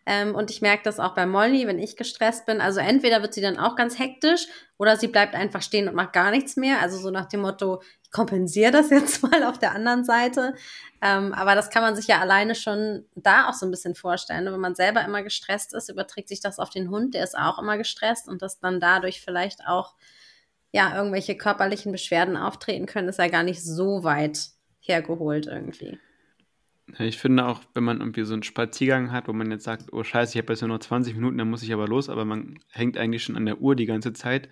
[0.06, 2.60] Ähm, und ich merke das auch bei Molly, wenn ich gestresst bin.
[2.60, 6.12] Also entweder wird sie dann auch ganz hektisch oder sie bleibt einfach stehen und macht
[6.12, 6.82] gar nichts mehr.
[6.82, 10.54] Also so nach dem Motto, ich kompensiere das jetzt mal auf der anderen Seite.
[11.00, 14.44] Ähm, aber das kann man sich ja alleine schon da auch so ein bisschen vorstellen.
[14.44, 17.58] Wenn man selber immer gestresst ist, überträgt sich das auf den Hund, der ist auch
[17.58, 19.94] immer gestresst und das dann dadurch vielleicht auch
[20.72, 24.48] ja irgendwelche körperlichen Beschwerden auftreten können, ist ja gar nicht so weit
[24.80, 25.98] hergeholt irgendwie.
[26.98, 30.04] Ich finde auch, wenn man irgendwie so einen Spaziergang hat, wo man jetzt sagt, oh
[30.04, 32.58] scheiße, ich habe jetzt nur noch 20 Minuten, dann muss ich aber los, aber man
[32.70, 34.48] hängt eigentlich schon an der Uhr die ganze Zeit,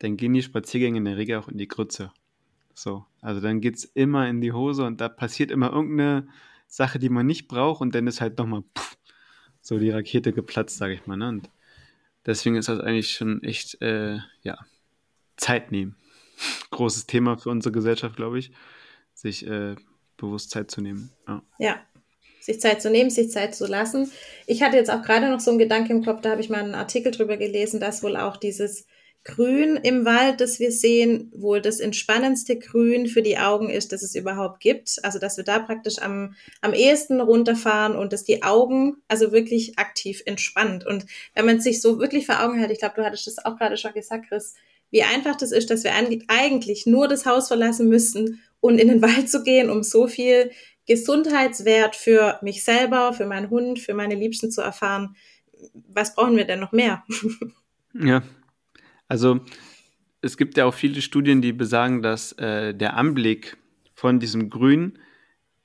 [0.00, 2.12] dann gehen die Spaziergänge in der Regel auch in die Grütze.
[2.74, 6.26] So, also dann geht es immer in die Hose und da passiert immer irgendeine
[6.66, 8.64] Sache, die man nicht braucht und dann ist halt nochmal
[9.60, 11.16] so die Rakete geplatzt, sage ich mal.
[11.16, 11.28] Ne?
[11.28, 11.50] Und
[12.26, 14.58] deswegen ist das eigentlich schon echt, äh, ja,
[15.36, 15.96] Zeit nehmen.
[16.70, 18.50] Großes Thema für unsere Gesellschaft, glaube ich,
[19.14, 19.76] sich äh,
[20.16, 21.10] bewusst Zeit zu nehmen.
[21.28, 21.42] Ja.
[21.58, 21.80] ja.
[22.40, 24.10] sich Zeit zu nehmen, sich Zeit zu lassen.
[24.46, 26.62] Ich hatte jetzt auch gerade noch so einen Gedanke im Kopf, da habe ich mal
[26.62, 28.86] einen Artikel drüber gelesen, dass wohl auch dieses
[29.24, 34.02] Grün im Wald, das wir sehen, wohl das entspannendste Grün für die Augen ist, das
[34.02, 34.98] es überhaupt gibt.
[35.02, 39.78] Also, dass wir da praktisch am, am ehesten runterfahren und dass die Augen also wirklich
[39.78, 40.86] aktiv entspannt.
[40.86, 43.56] Und wenn man sich so wirklich vor Augen hält, ich glaube, du hattest das auch
[43.56, 44.54] gerade schon gesagt, Chris,
[44.90, 45.92] wie einfach das ist, dass wir
[46.28, 50.50] eigentlich nur das Haus verlassen müssten und in den Wald zu gehen, um so viel
[50.86, 55.16] Gesundheitswert für mich selber, für meinen Hund, für meine Liebsten zu erfahren.
[55.88, 57.04] Was brauchen wir denn noch mehr?
[57.96, 58.24] Ja,
[59.06, 59.38] also
[60.20, 63.56] es gibt ja auch viele Studien, die besagen, dass äh, der Anblick
[63.94, 64.98] von diesem Grün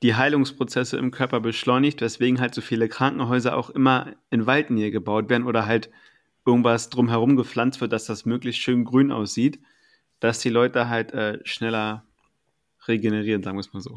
[0.04, 5.28] die Heilungsprozesse im Körper beschleunigt, weswegen halt so viele Krankenhäuser auch immer in Waldnähe gebaut
[5.32, 5.90] werden oder halt
[6.46, 9.60] irgendwas drumherum gepflanzt wird, dass das möglichst schön grün aussieht,
[10.20, 12.06] dass die Leute halt äh, schneller
[12.90, 13.96] regenerieren, sagen wir es mal so.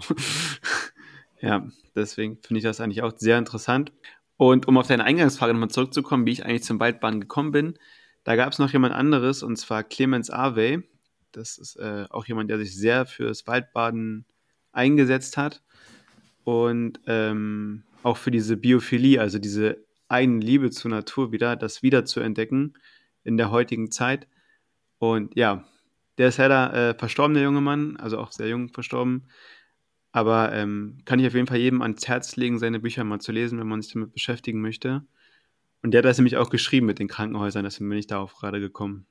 [1.41, 3.93] ja, deswegen finde ich das eigentlich auch sehr interessant.
[4.37, 7.79] Und um auf deine Eingangsfrage nochmal zurückzukommen, wie ich eigentlich zum Waldbahn gekommen bin,
[8.25, 10.83] da gab es noch jemand anderes, und zwar Clemens Arvey.
[11.33, 14.27] Das ist äh, auch jemand, der sich sehr fürs Waldbaden
[14.73, 15.63] eingesetzt hat
[16.45, 22.21] und ähm, auch für diese Biophilie, also diese Eigenliebe zur Natur wieder, das wieder zu
[22.21, 22.75] entdecken
[23.25, 24.27] in der heutigen Zeit.
[24.99, 25.65] Und ja,
[26.19, 29.29] der ist leider äh, verstorben, der junge Mann, also auch sehr jung verstorben.
[30.13, 33.33] Aber ähm, kann ich auf jeden Fall jedem ans Herz legen, seine Bücher mal zu
[33.33, 35.03] lesen, wenn man sich damit beschäftigen möchte.
[35.83, 38.61] Und der hat das nämlich auch geschrieben mit den Krankenhäusern, deswegen bin ich darauf gerade
[38.61, 39.07] gekommen.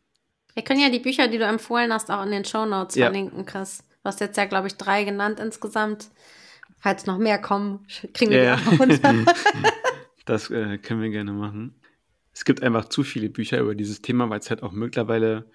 [0.53, 3.05] Wir können ja die Bücher, die du empfohlen hast, auch in den Show Notes ja.
[3.05, 3.83] verlinken, Chris.
[4.03, 6.09] Du hast jetzt ja, glaube ich, drei genannt insgesamt.
[6.79, 9.13] Falls noch mehr kommen, kriegen wir ja, die auch runter.
[10.25, 11.79] das äh, können wir gerne machen.
[12.33, 15.49] Es gibt einfach zu viele Bücher über dieses Thema, weil es halt auch mittlerweile,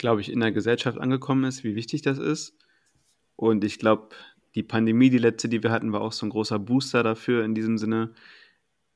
[0.00, 2.56] glaube ich, in der Gesellschaft angekommen ist, wie wichtig das ist.
[3.36, 4.08] Und ich glaube,
[4.54, 7.54] die Pandemie, die letzte, die wir hatten, war auch so ein großer Booster dafür in
[7.54, 8.14] diesem Sinne,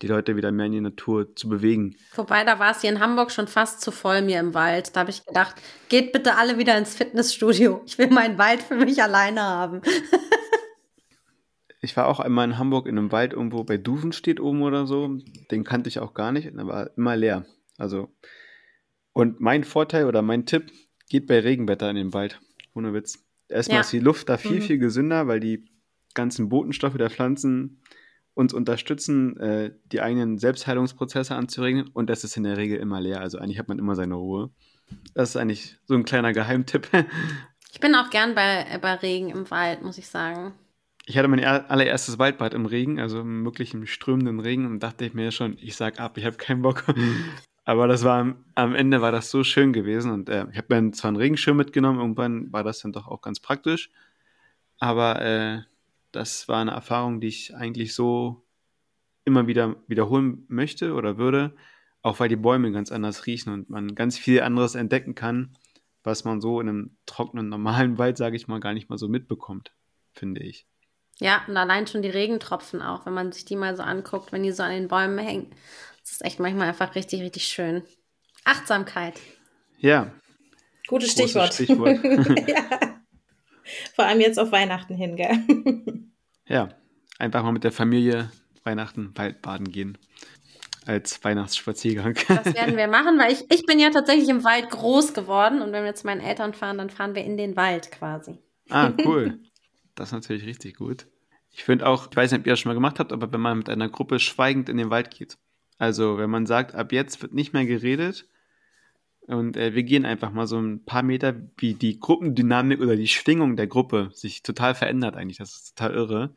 [0.03, 1.97] die Leute wieder mehr in die Natur zu bewegen.
[2.15, 4.97] Wobei, da war es hier in Hamburg schon fast zu voll mir im Wald.
[4.97, 5.55] Da habe ich gedacht,
[5.89, 7.83] geht bitte alle wieder ins Fitnessstudio.
[7.87, 9.83] Ich will meinen Wald für mich alleine haben.
[11.81, 14.87] ich war auch einmal in Hamburg in einem Wald irgendwo bei Duven steht oben oder
[14.87, 15.19] so.
[15.51, 16.47] Den kannte ich auch gar nicht.
[16.47, 17.47] Der war immer leer.
[17.79, 18.11] Also,
[19.13, 20.73] und mein Vorteil oder mein Tipp,
[21.09, 22.41] geht bei Regenwetter in den Wald.
[22.75, 23.25] Ohne Witz.
[23.49, 23.81] Erstmal ja.
[23.83, 24.63] ist die Luft da viel, mhm.
[24.63, 25.65] viel gesünder, weil die
[26.15, 27.81] ganzen Botenstoffe der Pflanzen
[28.35, 33.21] uns unterstützen, äh, die eigenen Selbstheilungsprozesse anzuregen und das ist in der Regel immer leer.
[33.21, 34.51] Also eigentlich hat man immer seine Ruhe.
[35.15, 36.89] Das ist eigentlich so ein kleiner Geheimtipp.
[37.75, 40.53] Ich bin auch gern bei, bei Regen im Wald, muss ich sagen.
[41.07, 45.13] Ich hatte mein allererstes Waldbad im Regen, also im wirklichen strömenden Regen und dachte ich
[45.13, 46.85] mir schon, ich sag ab, ich habe keinen Bock.
[47.65, 50.93] Aber das war am Ende war das so schön gewesen und äh, ich habe dann
[50.93, 53.91] zwar einen Regenschirm mitgenommen, irgendwann war das dann doch auch ganz praktisch.
[54.79, 55.63] Aber äh,
[56.13, 58.45] das war eine Erfahrung, die ich eigentlich so
[59.25, 61.55] immer wieder wiederholen möchte oder würde,
[62.03, 65.57] auch weil die Bäume ganz anders riechen und man ganz viel anderes entdecken kann,
[66.03, 69.09] was man so in einem trockenen, normalen Wald, sage ich mal, gar nicht mal so
[69.09, 69.73] mitbekommt,
[70.13, 70.67] finde ich.
[71.21, 74.43] Ja, und allein schon die Regentropfen auch, wenn man sich die mal so anguckt, wenn
[74.43, 75.47] die so an den Bäumen hängen.
[76.05, 77.83] Das ist echt manchmal einfach richtig, richtig schön.
[78.45, 79.21] Achtsamkeit.
[79.79, 80.13] Ja.
[80.87, 81.55] Gutes Stichwort.
[81.55, 81.99] Stichwort.
[82.49, 82.65] ja.
[83.97, 86.05] Vor allem jetzt auf Weihnachten hin, gell?
[86.47, 86.69] ja,
[87.19, 88.31] einfach mal mit der Familie
[88.65, 89.99] Weihnachten Waldbaden gehen.
[90.87, 92.15] Als Weihnachtsspaziergang.
[92.29, 95.73] Das werden wir machen, weil ich, ich bin ja tatsächlich im Wald groß geworden und
[95.73, 98.39] wenn wir zu meinen Eltern fahren, dann fahren wir in den Wald quasi.
[98.69, 99.41] Ah, cool.
[99.95, 101.07] Das ist natürlich richtig gut.
[101.51, 103.41] Ich finde auch, ich weiß nicht, ob ihr das schon mal gemacht habt, aber wenn
[103.41, 105.39] man mit einer Gruppe schweigend in den Wald geht.
[105.79, 108.29] Also, wenn man sagt, ab jetzt wird nicht mehr geredet,
[109.27, 113.09] und äh, wir gehen einfach mal so ein paar Meter, wie die Gruppendynamik oder die
[113.09, 115.39] Schwingung der Gruppe sich total verändert eigentlich.
[115.39, 116.35] Das ist total irre.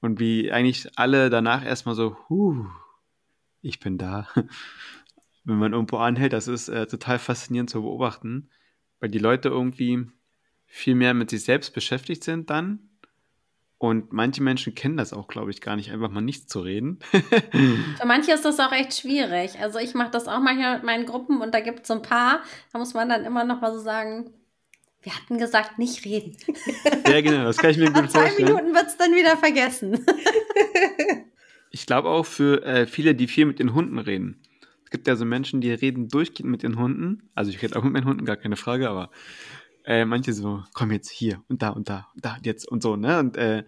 [0.00, 2.66] Und wie eigentlich alle danach erstmal so, huh,
[3.60, 4.28] ich bin da.
[5.44, 8.48] Wenn man irgendwo anhält, das ist äh, total faszinierend zu beobachten,
[8.98, 10.06] weil die Leute irgendwie
[10.64, 12.95] viel mehr mit sich selbst beschäftigt sind dann.
[13.78, 16.98] Und manche Menschen kennen das auch, glaube ich, gar nicht, einfach mal nichts zu reden.
[17.10, 19.58] Für manche ist das auch echt schwierig.
[19.60, 22.02] Also ich mache das auch manchmal mit meinen Gruppen und da gibt es so ein
[22.02, 22.40] paar,
[22.72, 24.30] da muss man dann immer noch mal so sagen,
[25.02, 26.36] wir hatten gesagt, nicht reden.
[27.06, 28.48] Ja, genau, das kann ich mir gut Nach vorstellen.
[28.48, 30.04] Zwei Minuten wird es dann wieder vergessen.
[31.70, 34.40] Ich glaube auch für äh, viele, die viel mit den Hunden reden.
[34.84, 37.28] Es gibt ja so Menschen, die reden durchgehend mit den Hunden.
[37.34, 39.10] Also ich rede auch mit meinen Hunden, gar keine Frage, aber
[39.86, 42.82] äh, manche so, komm jetzt hier und da und da und da und jetzt und
[42.82, 43.18] so, ne?
[43.18, 43.64] Und äh,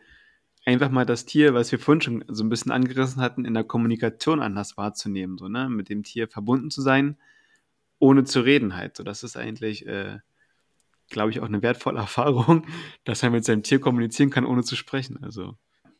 [0.66, 3.64] einfach mal das Tier, was wir vorhin schon so ein bisschen angerissen hatten, in der
[3.64, 5.68] Kommunikation anders wahrzunehmen, so, ne?
[5.68, 7.16] Mit dem Tier verbunden zu sein,
[7.98, 8.96] ohne zu reden halt.
[8.96, 10.18] So, das ist eigentlich äh,
[11.08, 12.66] glaube ich, auch eine wertvolle Erfahrung,
[13.04, 15.22] dass er mit seinem Tier kommunizieren kann, ohne zu sprechen.
[15.22, 15.56] Also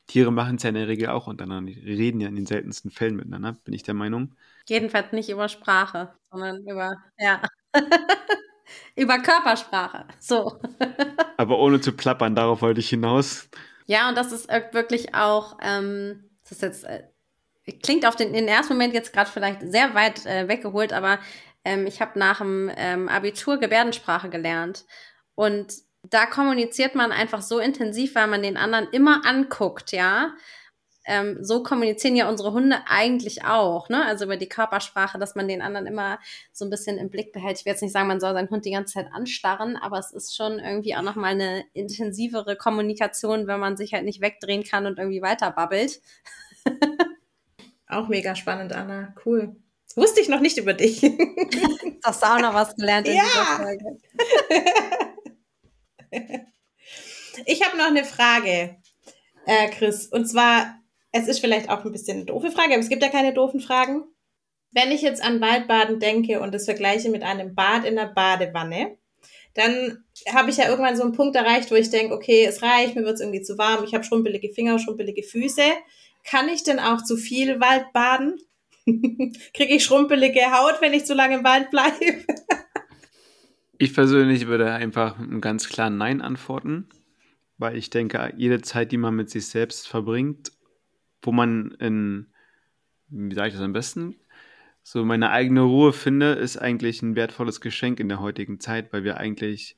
[0.07, 1.72] Tiere machen es ja in der Regel auch untereinander.
[1.72, 4.35] Die reden ja in den seltensten Fällen miteinander, bin ich der Meinung.
[4.66, 7.42] Jedenfalls nicht über Sprache, sondern über, ja.
[8.96, 10.07] über Körpersprache.
[10.18, 10.61] So.
[11.37, 13.48] Aber ohne zu plappern, darauf wollte ich hinaus.
[13.87, 17.04] Ja, und das ist wirklich auch, ähm, das ist jetzt, äh,
[17.83, 21.18] klingt auf den, den ersten Moment jetzt gerade vielleicht sehr weit äh, weggeholt, aber
[21.64, 24.85] ähm, ich habe nach dem ähm, Abitur Gebärdensprache gelernt.
[25.35, 30.35] Und da kommuniziert man einfach so intensiv, weil man den anderen immer anguckt, ja.
[31.09, 34.05] Ähm, so kommunizieren ja unsere Hunde eigentlich auch, ne?
[34.05, 36.18] Also über die Körpersprache, dass man den anderen immer
[36.53, 37.59] so ein bisschen im Blick behält.
[37.59, 40.12] Ich will jetzt nicht sagen, man soll seinen Hund die ganze Zeit anstarren, aber es
[40.12, 44.85] ist schon irgendwie auch nochmal eine intensivere Kommunikation, wenn man sich halt nicht wegdrehen kann
[44.85, 46.03] und irgendwie weiter babbelt.
[47.88, 49.14] auch mega spannend, Anna.
[49.25, 49.57] Cool.
[49.97, 51.03] Wusste ich noch nicht über dich.
[52.05, 53.23] Hast du auch noch was gelernt in ja.
[53.25, 53.99] dieser Folge?
[57.47, 58.77] ich habe noch eine Frage,
[59.47, 60.07] äh, Chris.
[60.07, 60.79] Und zwar,
[61.12, 63.61] es ist vielleicht auch ein bisschen eine doofe Frage, aber es gibt ja keine doofen
[63.61, 64.05] Fragen.
[64.71, 68.99] Wenn ich jetzt an Waldbaden denke und das vergleiche mit einem Bad in der Badewanne,
[69.55, 72.94] dann habe ich ja irgendwann so einen Punkt erreicht, wo ich denke, okay, es reicht,
[72.94, 75.62] mir wird es irgendwie zu warm, ich habe schrumpelige Finger, schrumpelige Füße.
[76.25, 78.37] Kann ich denn auch zu viel Wald baden?
[79.55, 82.25] Kriege ich schrumpelige Haut, wenn ich zu lange im Wald bleibe?
[83.79, 86.88] ich persönlich würde einfach einen ganz klaren Nein antworten,
[87.57, 90.53] weil ich denke, jede Zeit, die man mit sich selbst verbringt,
[91.22, 92.26] wo man in,
[93.09, 94.16] wie sage ich das am besten,
[94.83, 99.04] so meine eigene Ruhe finde, ist eigentlich ein wertvolles Geschenk in der heutigen Zeit, weil
[99.04, 99.76] wir eigentlich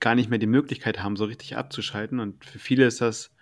[0.00, 2.20] gar nicht mehr die Möglichkeit haben, so richtig abzuschalten.
[2.20, 3.34] Und für viele ist das,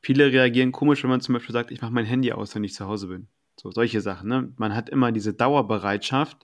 [0.00, 2.74] viele reagieren komisch, wenn man zum Beispiel sagt, ich mache mein Handy aus, wenn ich
[2.74, 3.28] zu Hause bin.
[3.56, 4.28] So solche Sachen.
[4.28, 4.52] Ne?
[4.56, 6.38] Man hat immer diese Dauerbereitschaft,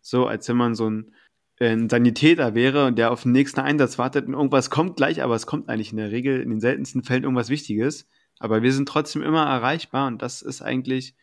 [0.00, 1.14] so als wenn man so ein,
[1.60, 5.22] äh, ein Sanitäter wäre und der auf den nächsten Einsatz wartet und irgendwas kommt gleich,
[5.22, 8.08] aber es kommt eigentlich in der Regel in den seltensten Fällen irgendwas Wichtiges.
[8.38, 11.14] Aber wir sind trotzdem immer erreichbar und das ist eigentlich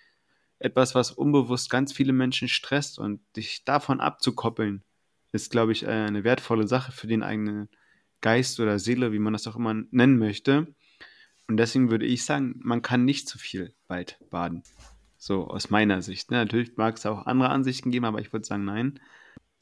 [0.59, 4.83] etwas, was unbewusst ganz viele Menschen stresst und dich davon abzukoppeln,
[5.31, 7.69] ist, glaube ich, eine wertvolle Sache für den eigenen
[8.21, 10.73] Geist oder Seele, wie man das auch immer nennen möchte.
[11.47, 14.63] Und deswegen würde ich sagen, man kann nicht zu viel Wald baden.
[15.17, 16.31] So aus meiner Sicht.
[16.31, 16.37] Ne?
[16.37, 18.99] Natürlich mag es auch andere Ansichten geben, aber ich würde sagen, nein.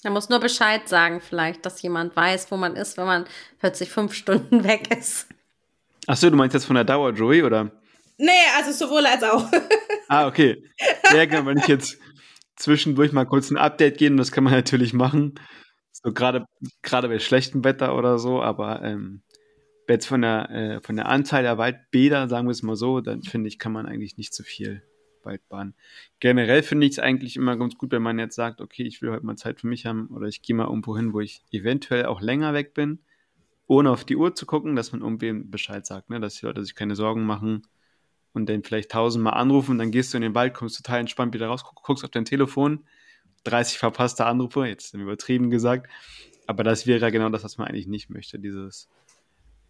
[0.03, 3.25] Er muss nur Bescheid sagen, vielleicht, dass jemand weiß, wo man ist, wenn man
[3.59, 5.27] plötzlich fünf Stunden weg ist.
[6.07, 7.71] Achso, du meinst jetzt von der Dauer, Joey, oder?
[8.17, 9.49] Nee, also sowohl als auch.
[10.07, 10.63] ah, okay.
[11.09, 11.97] Sehr gerne, wenn ich jetzt
[12.55, 15.35] zwischendurch mal kurz ein Update geben, das kann man natürlich machen.
[15.91, 16.45] So gerade
[16.81, 19.21] gerade bei schlechtem Wetter oder so, aber ähm,
[19.87, 23.23] jetzt von der, äh, von der Anzahl der Waldbäder, sagen wir es mal so, dann
[23.23, 24.83] finde ich, kann man eigentlich nicht zu viel
[25.23, 25.73] Waldbahn.
[26.19, 29.11] Generell finde ich es eigentlich immer ganz gut, wenn man jetzt sagt, okay, ich will
[29.11, 32.05] heute mal Zeit für mich haben oder ich gehe mal irgendwo hin, wo ich eventuell
[32.05, 32.99] auch länger weg bin,
[33.67, 36.19] ohne auf die Uhr zu gucken, dass man irgendwem Bescheid sagt, ne?
[36.19, 37.63] dass die Leute sich keine Sorgen machen
[38.33, 41.47] und dann vielleicht tausendmal anrufen, dann gehst du in den Wald, kommst total entspannt wieder
[41.47, 42.85] raus, guckst auf dein Telefon,
[43.45, 45.89] 30 verpasste Anrufe, jetzt übertrieben gesagt,
[46.47, 48.89] aber das wäre ja genau das, was man eigentlich nicht möchte, dieses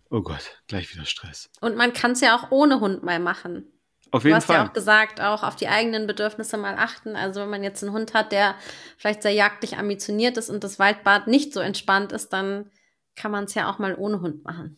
[0.09, 1.49] Oh Gott, gleich wieder Stress.
[1.59, 3.65] Und man kann es ja auch ohne Hund mal machen.
[4.11, 4.57] Auf jeden du hast Fall.
[4.57, 7.15] ja auch gesagt, auch auf die eigenen Bedürfnisse mal achten.
[7.15, 8.53] Also wenn man jetzt einen Hund hat, der
[8.95, 12.69] vielleicht sehr jagdlich ambitioniert ist und das Waldbad nicht so entspannt ist, dann
[13.15, 14.77] kann man es ja auch mal ohne Hund machen.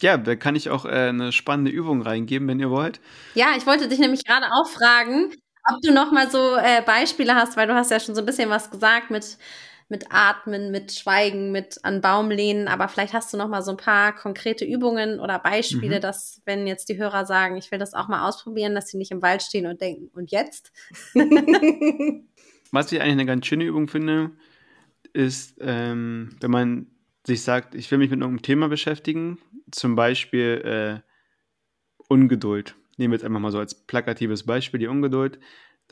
[0.00, 3.00] Ja, da kann ich auch äh, eine spannende Übung reingeben, wenn ihr wollt.
[3.34, 5.32] Ja, ich wollte dich nämlich gerade auch fragen,
[5.70, 8.26] ob du noch mal so äh, Beispiele hast, weil du hast ja schon so ein
[8.26, 9.38] bisschen was gesagt mit
[9.92, 12.66] mit Atmen, mit Schweigen, mit an Baum lehnen.
[12.66, 16.00] Aber vielleicht hast du noch mal so ein paar konkrete Übungen oder Beispiele, mhm.
[16.00, 19.12] dass wenn jetzt die Hörer sagen, ich will das auch mal ausprobieren, dass sie nicht
[19.12, 20.72] im Wald stehen und denken, und jetzt?
[22.72, 24.30] Was ich eigentlich eine ganz schöne Übung finde,
[25.12, 26.86] ist, ähm, wenn man
[27.24, 29.38] sich sagt, ich will mich mit irgendeinem Thema beschäftigen,
[29.70, 31.10] zum Beispiel äh,
[32.08, 32.74] Ungeduld.
[32.96, 35.38] Nehmen wir jetzt einfach mal so als plakatives Beispiel die Ungeduld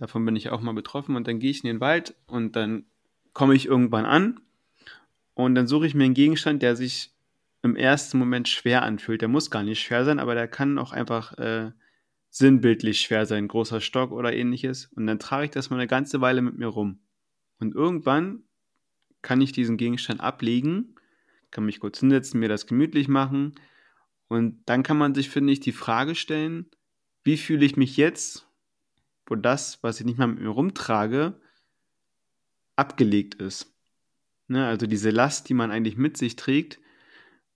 [0.00, 1.14] Davon bin ich auch mal betroffen.
[1.14, 2.86] Und dann gehe ich in den Wald und dann
[3.34, 4.40] komme ich irgendwann an
[5.34, 7.12] und dann suche ich mir einen Gegenstand, der sich
[7.62, 9.20] im ersten Moment schwer anfühlt.
[9.20, 11.72] Der muss gar nicht schwer sein, aber der kann auch einfach äh,
[12.30, 14.86] sinnbildlich schwer sein, großer Stock oder ähnliches.
[14.96, 17.00] Und dann trage ich das mal eine ganze Weile mit mir rum.
[17.58, 18.44] Und irgendwann
[19.20, 20.94] kann ich diesen Gegenstand ablegen,
[21.50, 23.54] kann mich kurz hinsetzen, mir das gemütlich machen.
[24.28, 26.70] Und dann kann man sich, finde ich, die Frage stellen,
[27.24, 28.48] wie fühle ich mich jetzt,
[29.26, 31.40] wo das, was ich nicht mal mit mir rumtrage,
[32.76, 33.74] abgelegt ist.
[34.48, 34.66] Ne?
[34.66, 36.80] Also diese Last, die man eigentlich mit sich trägt,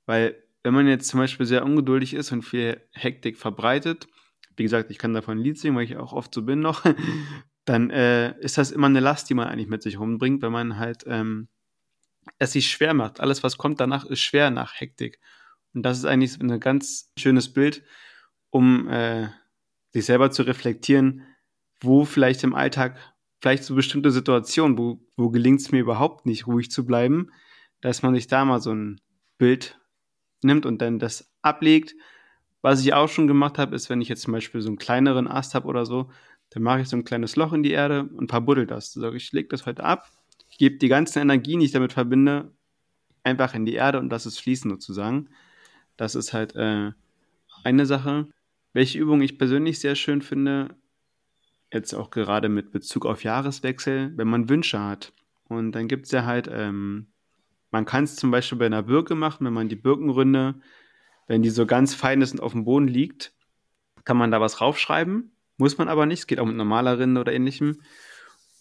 [0.07, 4.09] weil wenn man jetzt zum Beispiel sehr ungeduldig ist und viel Hektik verbreitet,
[4.57, 6.85] wie gesagt, ich kann davon ein Lied singen, weil ich auch oft so bin noch,
[7.65, 10.79] dann äh, ist das immer eine Last, die man eigentlich mit sich rumbringt, wenn man
[10.79, 11.49] halt ähm,
[12.39, 13.21] es sich schwer macht.
[13.21, 15.21] Alles, was kommt danach, ist schwer nach Hektik.
[15.75, 17.83] Und das ist eigentlich ein ganz schönes Bild,
[18.51, 19.29] um äh,
[19.93, 21.23] sich selber zu reflektieren,
[21.81, 22.97] wo vielleicht im Alltag,
[23.41, 27.31] vielleicht so bestimmte Situationen, wo, wo gelingt es mir überhaupt nicht, ruhig zu bleiben,
[27.81, 29.01] dass man sich da mal so ein
[29.39, 29.79] Bild
[30.43, 31.95] nimmt und dann das ablegt.
[32.63, 35.29] Was ich auch schon gemacht habe, ist, wenn ich jetzt zum Beispiel so einen kleineren
[35.29, 36.11] Ast habe oder so,
[36.51, 38.93] dann mache ich so ein kleines Loch in die Erde und verbuddel das.
[38.93, 40.09] So, ich lege das heute ab,
[40.55, 42.53] ich gebe die ganzen Energien, die ich damit verbinde,
[43.25, 45.29] einfach in die Erde und lasse es fließen sozusagen.
[45.97, 46.93] Das ist halt äh,
[47.65, 48.29] eine Sache.
[48.73, 50.77] Welche Übung ich persönlich sehr schön finde,
[51.73, 55.13] jetzt auch gerade mit Bezug auf Jahreswechsel, wenn man Wünsche hat.
[55.49, 57.09] Und dann gibt es ja halt ähm,
[57.75, 60.55] man kann es zum Beispiel bei einer Birke machen, wenn man die Birkenründe,
[61.27, 63.35] wenn die so ganz fein ist und auf dem Boden liegt,
[64.05, 65.33] kann man da was raufschreiben.
[65.57, 67.81] Muss man aber nicht, es geht auch mit normaler Rinde oder ähnlichem.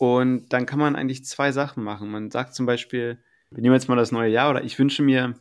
[0.04, 2.12] Und dann kann man eigentlich zwei Sachen machen.
[2.12, 3.20] Man sagt zum Beispiel,
[3.52, 5.36] wir nehmen jetzt mal das neue Jahr oder ich wünsche mir,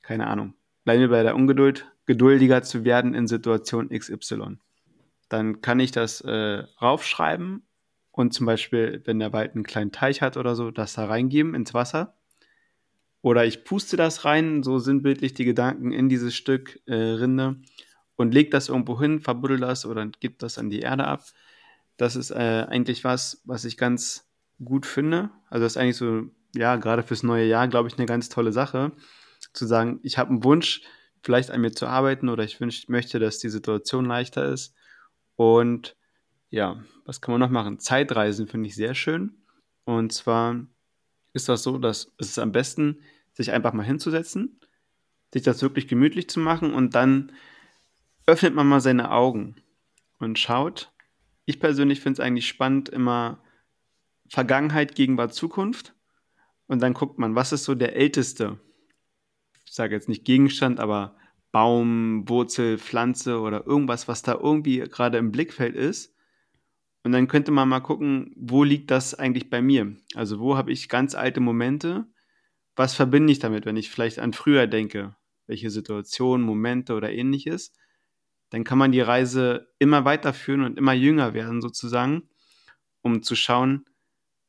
[0.00, 0.54] keine Ahnung,
[0.86, 4.56] bleiben wir bei der Ungeduld, geduldiger zu werden in Situation XY.
[5.28, 7.66] Dann kann ich das äh, raufschreiben
[8.10, 11.54] und zum Beispiel, wenn der Wald einen kleinen Teich hat oder so, das da reingeben
[11.54, 12.16] ins Wasser.
[13.20, 17.56] Oder ich puste das rein, so sinnbildlich die Gedanken in dieses Stück äh, Rinde
[18.14, 21.22] und leg das irgendwo hin, verbuddel das oder gib das an die Erde ab.
[21.96, 24.28] Das ist äh, eigentlich was, was ich ganz
[24.62, 25.30] gut finde.
[25.48, 28.52] Also das ist eigentlich so, ja, gerade fürs neue Jahr, glaube ich, eine ganz tolle
[28.52, 28.92] Sache.
[29.52, 30.82] Zu sagen, ich habe einen Wunsch,
[31.22, 34.74] vielleicht an mir zu arbeiten oder ich wünsch, möchte, dass die Situation leichter ist.
[35.36, 35.96] Und
[36.50, 37.78] ja, was kann man noch machen?
[37.78, 39.34] Zeitreisen finde ich sehr schön.
[39.84, 40.56] Und zwar
[41.32, 43.00] ist das so, dass es am besten
[43.32, 44.60] sich einfach mal hinzusetzen,
[45.32, 47.32] sich das wirklich gemütlich zu machen und dann
[48.26, 49.56] öffnet man mal seine Augen
[50.18, 50.92] und schaut.
[51.46, 53.42] Ich persönlich finde es eigentlich spannend, immer
[54.28, 55.94] Vergangenheit, Gegenwart, Zukunft.
[56.66, 58.58] Und dann guckt man, was ist so der älteste,
[59.64, 61.16] ich sage jetzt nicht Gegenstand, aber
[61.52, 66.14] Baum, Wurzel, Pflanze oder irgendwas, was da irgendwie gerade im Blickfeld ist.
[67.04, 69.96] Und dann könnte man mal gucken, wo liegt das eigentlich bei mir?
[70.16, 72.06] Also wo habe ich ganz alte Momente,
[72.74, 75.14] was verbinde ich damit, wenn ich vielleicht an früher denke,
[75.46, 77.72] welche Situationen, Momente oder ähnliches,
[78.50, 82.28] dann kann man die Reise immer weiterführen und immer jünger werden sozusagen,
[83.02, 83.84] um zu schauen,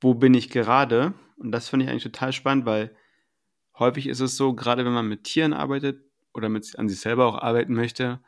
[0.01, 1.13] wo bin ich gerade.
[1.37, 2.95] Und das finde ich eigentlich total spannend, weil
[3.77, 7.25] häufig ist es so, gerade wenn man mit Tieren arbeitet oder mit, an sich selber
[7.25, 8.19] auch arbeiten möchte,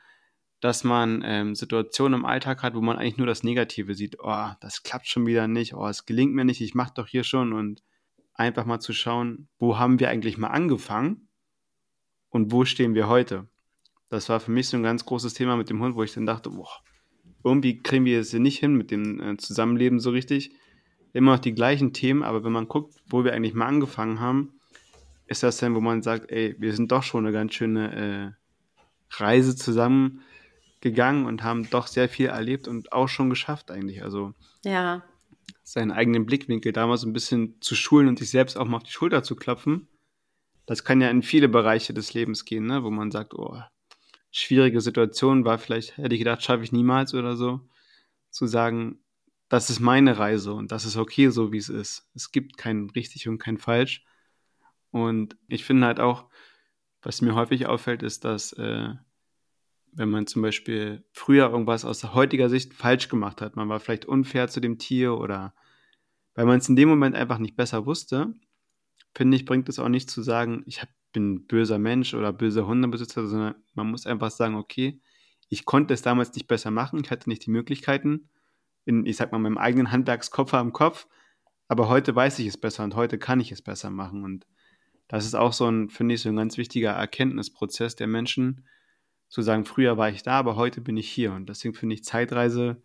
[0.59, 4.17] dass man ähm, Situationen im Alltag hat, wo man eigentlich nur das Negative sieht.
[4.19, 5.73] Oh, das klappt schon wieder nicht.
[5.73, 6.61] Oh, es gelingt mir nicht.
[6.61, 7.81] Ich mache doch hier schon und
[8.33, 11.29] einfach mal zu schauen, wo haben wir eigentlich mal angefangen
[12.29, 13.47] und wo stehen wir heute.
[14.09, 16.25] Das war für mich so ein ganz großes Thema mit dem Hund, wo ich dann
[16.25, 16.69] dachte, boah,
[17.43, 20.51] irgendwie kriegen wir es hier nicht hin mit dem äh, Zusammenleben so richtig.
[21.13, 24.53] Immer noch die gleichen Themen, aber wenn man guckt, wo wir eigentlich mal angefangen haben,
[25.27, 28.35] ist das dann, wo man sagt, ey, wir sind doch schon eine ganz schöne
[29.15, 30.21] äh, Reise zusammen
[30.81, 34.03] gegangen und haben doch sehr viel erlebt und auch schon geschafft eigentlich.
[34.03, 35.03] Also ja
[35.63, 38.77] seinen eigenen Blickwinkel da mal so ein bisschen zu schulen und sich selbst auch mal
[38.77, 39.87] auf die Schulter zu klopfen.
[40.65, 42.83] Das kann ja in viele Bereiche des Lebens gehen, ne?
[42.83, 43.59] wo man sagt, oh,
[44.31, 47.61] schwierige Situation war vielleicht, hätte ich gedacht, schaffe ich niemals oder so.
[48.29, 48.99] Zu sagen,
[49.49, 52.09] das ist meine Reise und das ist okay so, wie es ist.
[52.13, 54.05] Es gibt kein richtig und kein falsch.
[54.91, 56.29] Und ich finde halt auch,
[57.01, 58.89] was mir häufig auffällt, ist, dass äh,
[59.91, 64.05] wenn man zum Beispiel früher irgendwas aus heutiger Sicht falsch gemacht hat, man war vielleicht
[64.05, 65.53] unfair zu dem Tier oder
[66.35, 68.33] weil man es in dem Moment einfach nicht besser wusste,
[69.15, 72.67] finde ich, bringt es auch nicht zu sagen, ich hab, bin böser Mensch oder böser
[72.67, 74.99] Hundebesitzer, sondern man muss einfach sagen, okay,
[75.49, 78.29] ich konnte es damals nicht besser machen, ich hatte nicht die Möglichkeiten,
[78.85, 81.07] in, ich sag mal, meinem eigenen Handwerkskoffer am Kopf,
[81.67, 84.45] aber heute weiß ich es besser und heute kann ich es besser machen und
[85.07, 88.63] das ist auch so ein, finde ich, so ein ganz wichtiger Erkenntnisprozess der Menschen,
[89.29, 91.31] zu sagen, früher war ich da, aber heute bin ich hier.
[91.33, 92.81] Und deswegen finde ich Zeitreise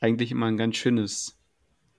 [0.00, 1.38] eigentlich immer ein ganz schönes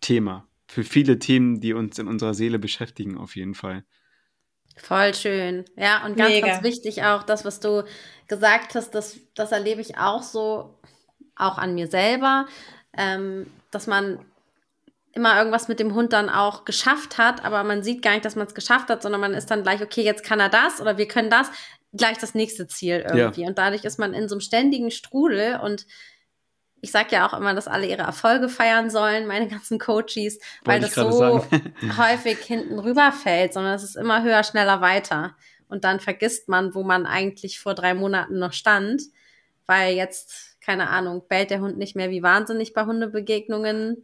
[0.02, 0.48] Thema.
[0.68, 3.86] Für viele Themen, die uns in unserer Seele beschäftigen, auf jeden Fall.
[4.76, 5.66] Voll schön.
[5.78, 6.48] Ja, und ganz, Mega.
[6.48, 7.84] ganz wichtig auch, das, was du
[8.28, 10.76] gesagt hast, das, das erlebe ich auch so,
[11.36, 12.46] auch an mir selber,
[12.98, 14.20] ähm, dass man
[15.14, 18.36] immer irgendwas mit dem Hund dann auch geschafft hat, aber man sieht gar nicht, dass
[18.36, 20.98] man es geschafft hat, sondern man ist dann gleich, okay, jetzt kann er das oder
[20.98, 21.50] wir können das,
[21.94, 23.42] gleich das nächste Ziel irgendwie.
[23.42, 23.48] Ja.
[23.48, 25.86] Und dadurch ist man in so einem ständigen Strudel und
[26.82, 30.80] ich sage ja auch immer, dass alle ihre Erfolge feiern sollen, meine ganzen Coaches, weil
[30.80, 31.44] das so
[31.98, 35.36] häufig hinten rüberfällt, sondern es ist immer höher, schneller, weiter.
[35.68, 39.02] Und dann vergisst man, wo man eigentlich vor drei Monaten noch stand,
[39.66, 44.04] weil jetzt, keine Ahnung, bellt der Hund nicht mehr wie wahnsinnig bei Hundebegegnungen.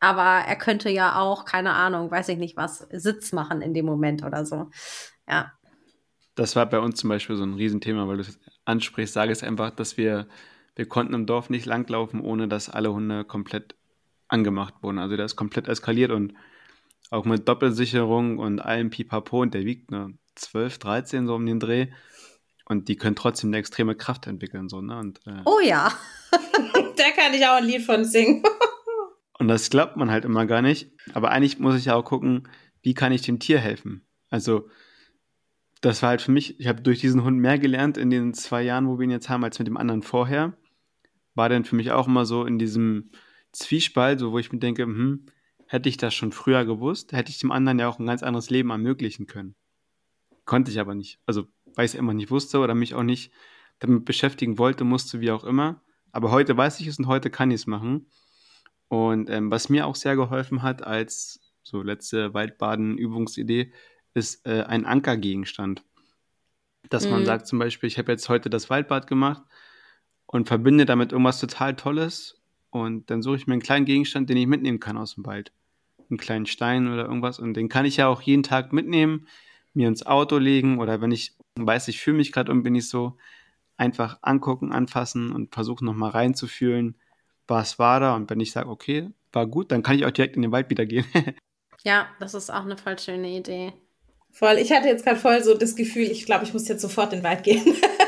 [0.00, 3.84] Aber er könnte ja auch, keine Ahnung, weiß ich nicht was, Sitz machen in dem
[3.84, 4.70] Moment oder so.
[5.28, 5.52] Ja.
[6.36, 9.42] Das war bei uns zum Beispiel so ein Riesenthema, weil du es ansprichst, sage es
[9.42, 10.28] einfach, dass wir,
[10.78, 13.74] wir konnten im Dorf nicht langlaufen, ohne dass alle Hunde komplett
[14.28, 15.00] angemacht wurden.
[15.00, 16.34] Also der ist komplett eskaliert und
[17.10, 21.58] auch mit Doppelsicherung und allem Pipapo und der wiegt nur 12, 13 so um den
[21.58, 21.88] Dreh.
[22.64, 24.68] Und die können trotzdem eine extreme Kraft entwickeln.
[24.68, 25.00] So, ne?
[25.00, 25.92] und, äh, Oh ja.
[26.96, 28.44] Da kann ich auch ein Lied von singen.
[29.40, 30.92] und das glaubt man halt immer gar nicht.
[31.12, 32.48] Aber eigentlich muss ich ja auch gucken,
[32.82, 34.06] wie kann ich dem Tier helfen?
[34.30, 34.68] Also
[35.80, 38.62] das war halt für mich, ich habe durch diesen Hund mehr gelernt in den zwei
[38.62, 40.56] Jahren, wo wir ihn jetzt haben, als mit dem anderen vorher.
[41.38, 43.12] War dann für mich auch immer so in diesem
[43.52, 45.26] Zwiespalt, so wo ich mir denke, hm,
[45.66, 48.50] hätte ich das schon früher gewusst, hätte ich dem anderen ja auch ein ganz anderes
[48.50, 49.54] Leben ermöglichen können.
[50.46, 51.20] Konnte ich aber nicht.
[51.26, 51.44] Also,
[51.76, 53.30] weil ich es immer nicht wusste oder mich auch nicht
[53.78, 55.80] damit beschäftigen wollte, musste, wie auch immer.
[56.10, 58.10] Aber heute weiß ich es und heute kann ich es machen.
[58.88, 63.72] Und ähm, was mir auch sehr geholfen hat als so letzte Waldbaden-Übungsidee,
[64.14, 65.84] ist äh, ein Ankergegenstand.
[66.90, 67.26] Dass man Mhm.
[67.26, 69.42] sagt zum Beispiel, ich habe jetzt heute das Waldbad gemacht
[70.28, 74.36] und verbinde damit irgendwas total Tolles und dann suche ich mir einen kleinen Gegenstand, den
[74.36, 75.52] ich mitnehmen kann aus dem Wald.
[76.08, 79.26] Einen kleinen Stein oder irgendwas und den kann ich ja auch jeden Tag mitnehmen,
[79.74, 82.88] mir ins Auto legen oder wenn ich weiß, ich fühle mich gerade und bin ich
[82.88, 83.16] so,
[83.78, 86.96] einfach angucken, anfassen und versuchen nochmal reinzufühlen,
[87.46, 90.36] was war da und wenn ich sage, okay, war gut, dann kann ich auch direkt
[90.36, 91.06] in den Wald wieder gehen.
[91.84, 93.72] Ja, das ist auch eine voll schöne Idee.
[94.32, 94.58] Voll.
[94.58, 97.20] Ich hatte jetzt gerade voll so das Gefühl, ich glaube, ich muss jetzt sofort in
[97.20, 97.62] den Wald gehen.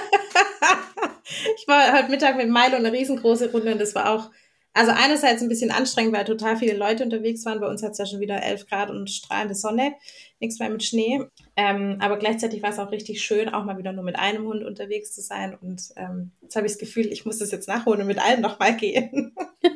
[1.57, 4.31] ich war heute Mittag mit Milo eine riesengroße Runde und das war auch,
[4.73, 7.61] also einerseits ein bisschen anstrengend, weil total viele Leute unterwegs waren.
[7.61, 9.95] Bei uns hat es ja schon wieder 11 Grad und strahlende Sonne,
[10.39, 11.25] nichts mehr mit Schnee.
[11.57, 14.65] Ähm, aber gleichzeitig war es auch richtig schön, auch mal wieder nur mit einem Hund
[14.65, 15.57] unterwegs zu sein.
[15.61, 18.41] Und ähm, jetzt habe ich das Gefühl, ich muss das jetzt nachholen und mit allen
[18.41, 19.35] nochmal gehen.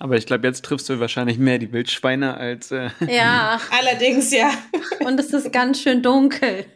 [0.00, 2.70] Aber ich glaube, jetzt triffst du wahrscheinlich mehr die Wildschweine als.
[2.70, 4.50] Äh, Ja, Allerdings, ja.
[5.04, 6.66] und es ist ganz schön dunkel.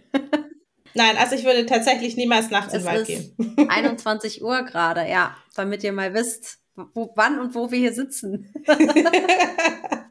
[0.94, 3.68] Nein, also ich würde tatsächlich niemals nachts in Es den Wald ist gehen.
[3.68, 8.52] 21 Uhr gerade, ja, damit ihr mal wisst, wo, wann und wo wir hier sitzen.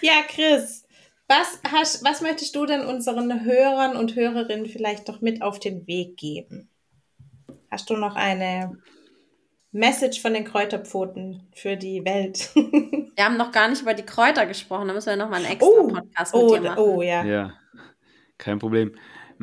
[0.00, 0.84] Ja, Chris,
[1.28, 5.86] was, hast, was möchtest du denn unseren Hörern und Hörerinnen vielleicht doch mit auf den
[5.86, 6.68] Weg geben?
[7.70, 8.76] Hast du noch eine
[9.72, 12.50] Message von den Kräuterpfoten für die Welt?
[12.54, 15.52] Wir haben noch gar nicht über die Kräuter gesprochen, da müssen wir noch mal einen
[15.52, 16.78] extra Oh, Podcast mit oh, dir machen.
[16.78, 17.24] oh ja.
[17.24, 17.54] ja,
[18.36, 18.94] kein Problem.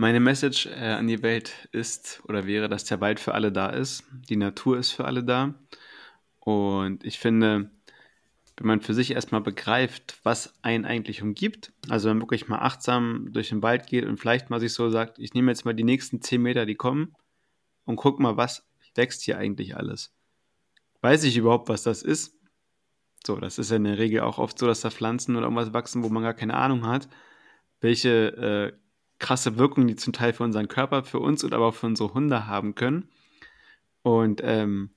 [0.01, 3.69] Meine Message äh, an die Welt ist oder wäre, dass der Wald für alle da
[3.69, 4.03] ist.
[4.29, 5.53] Die Natur ist für alle da.
[6.39, 7.69] Und ich finde,
[8.57, 12.63] wenn man für sich erstmal begreift, was einen eigentlich umgibt, also wenn man wirklich mal
[12.63, 15.75] achtsam durch den Wald geht und vielleicht mal sich so sagt, ich nehme jetzt mal
[15.75, 17.15] die nächsten 10 Meter, die kommen
[17.85, 20.11] und guck mal, was wächst hier eigentlich alles.
[21.01, 22.35] Weiß ich überhaupt, was das ist?
[23.23, 25.73] So, das ist ja in der Regel auch oft so, dass da Pflanzen oder irgendwas
[25.73, 27.07] wachsen, wo man gar keine Ahnung hat,
[27.81, 28.80] welche äh,
[29.21, 32.13] krasse Wirkung die zum Teil für unseren Körper, für uns und aber auch für unsere
[32.13, 33.07] Hunde haben können.
[34.01, 34.89] Und ähm,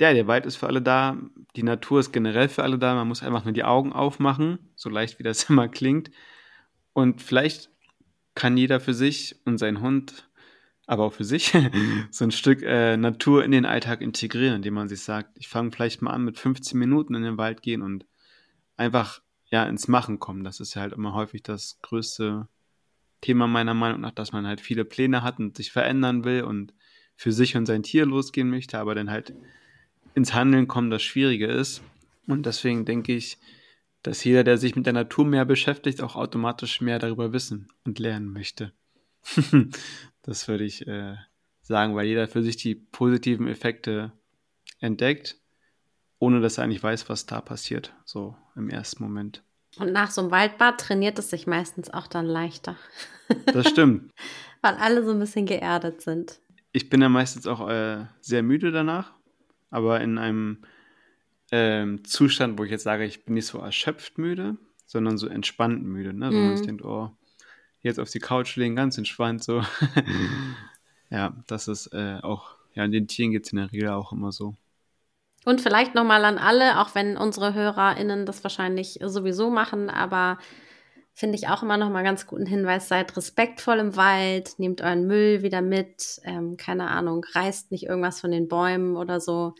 [0.00, 1.18] ja, der Wald ist für alle da,
[1.54, 4.88] die Natur ist generell für alle da, man muss einfach nur die Augen aufmachen, so
[4.88, 6.10] leicht wie das immer klingt.
[6.94, 7.70] Und vielleicht
[8.34, 10.28] kann jeder für sich und sein Hund,
[10.86, 11.52] aber auch für sich,
[12.10, 15.72] so ein Stück äh, Natur in den Alltag integrieren, indem man sich sagt, ich fange
[15.72, 18.06] vielleicht mal an mit 15 Minuten in den Wald gehen und
[18.76, 20.44] einfach ja ins Machen kommen.
[20.44, 22.48] Das ist ja halt immer häufig das größte
[23.22, 26.74] Thema meiner Meinung nach, dass man halt viele Pläne hat und sich verändern will und
[27.16, 29.32] für sich und sein Tier losgehen möchte, aber dann halt
[30.14, 31.82] ins Handeln kommen das Schwierige ist.
[32.26, 33.38] Und deswegen denke ich,
[34.02, 37.98] dass jeder, der sich mit der Natur mehr beschäftigt, auch automatisch mehr darüber wissen und
[37.98, 38.72] lernen möchte.
[40.22, 41.14] das würde ich äh,
[41.60, 44.12] sagen, weil jeder für sich die positiven Effekte
[44.80, 45.40] entdeckt,
[46.18, 49.44] ohne dass er eigentlich weiß, was da passiert, so im ersten Moment.
[49.78, 52.76] Und nach so einem Waldbad trainiert es sich meistens auch dann leichter,
[53.46, 54.12] Das stimmt.
[54.60, 56.40] weil alle so ein bisschen geerdet sind.
[56.72, 59.12] Ich bin ja meistens auch äh, sehr müde danach,
[59.70, 60.58] aber in einem
[61.50, 64.56] ähm, Zustand, wo ich jetzt sage, ich bin nicht so erschöpft müde,
[64.86, 66.12] sondern so entspannt müde.
[66.12, 66.30] Ne?
[66.32, 66.44] So Mhm.
[66.46, 67.10] man sich denkt, oh,
[67.82, 69.62] jetzt auf die Couch legen, ganz entspannt so.
[71.10, 74.12] ja, das ist äh, auch, ja, in den Tieren geht es in der Regel auch
[74.12, 74.54] immer so.
[75.44, 80.38] Und vielleicht nochmal an alle, auch wenn unsere HörerInnen das wahrscheinlich sowieso machen, aber
[81.14, 85.42] finde ich auch immer nochmal ganz guten Hinweis, seid respektvoll im Wald, nehmt euren Müll
[85.42, 89.54] wieder mit, ähm, keine Ahnung, reißt nicht irgendwas von den Bäumen oder so.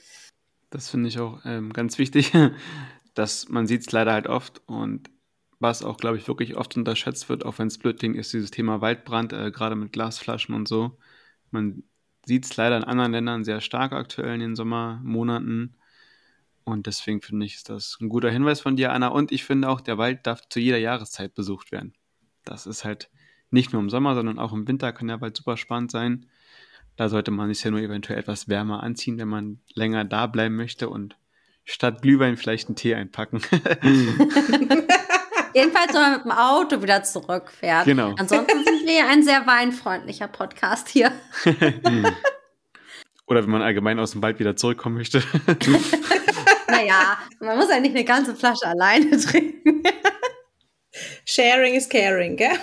[0.70, 2.32] Das finde ich auch ähm, ganz wichtig,
[3.14, 5.10] dass man sieht es leider halt oft und
[5.58, 8.80] was auch, glaube ich, wirklich oft unterschätzt wird, auch wenn es blöd ist dieses Thema
[8.80, 10.98] Waldbrand, äh, gerade mit Glasflaschen und so.
[11.50, 11.84] Man
[12.26, 15.76] sieht es leider in anderen Ländern sehr stark aktuell in den Sommermonaten.
[16.64, 19.08] Und deswegen finde ich, ist das ein guter Hinweis von dir, Anna.
[19.08, 21.94] Und ich finde auch, der Wald darf zu jeder Jahreszeit besucht werden.
[22.44, 23.10] Das ist halt
[23.50, 26.26] nicht nur im Sommer, sondern auch im Winter kann der Wald super spannend sein.
[26.96, 30.56] Da sollte man sich ja nur eventuell etwas wärmer anziehen, wenn man länger da bleiben
[30.56, 31.16] möchte und
[31.64, 33.40] statt Glühwein vielleicht einen Tee einpacken.
[35.54, 37.84] Jedenfalls, wenn man mit dem Auto wieder zurückfährt.
[37.84, 38.14] Genau.
[38.18, 41.12] Ansonsten sind wir ja ein sehr weinfreundlicher Podcast hier.
[43.26, 45.22] Oder wenn man allgemein aus dem Wald wieder zurückkommen möchte.
[46.68, 49.82] Naja, man muss ja nicht eine ganze Flasche alleine trinken.
[51.26, 52.58] Sharing is caring, gell?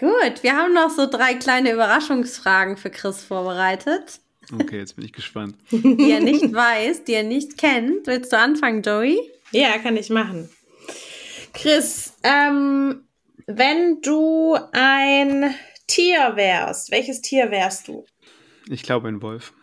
[0.00, 4.20] Gut, wir haben noch so drei kleine Überraschungsfragen für Chris vorbereitet,
[4.52, 5.56] Okay, jetzt bin ich gespannt.
[5.70, 8.06] die er nicht weiß, die er nicht kennt.
[8.06, 9.18] Willst du anfangen, Joey?
[9.52, 10.50] Ja, kann ich machen.
[11.54, 13.04] Chris, ähm,
[13.46, 15.54] wenn du ein
[15.86, 18.04] Tier wärst, welches Tier wärst du?
[18.68, 19.54] Ich glaube ein Wolf.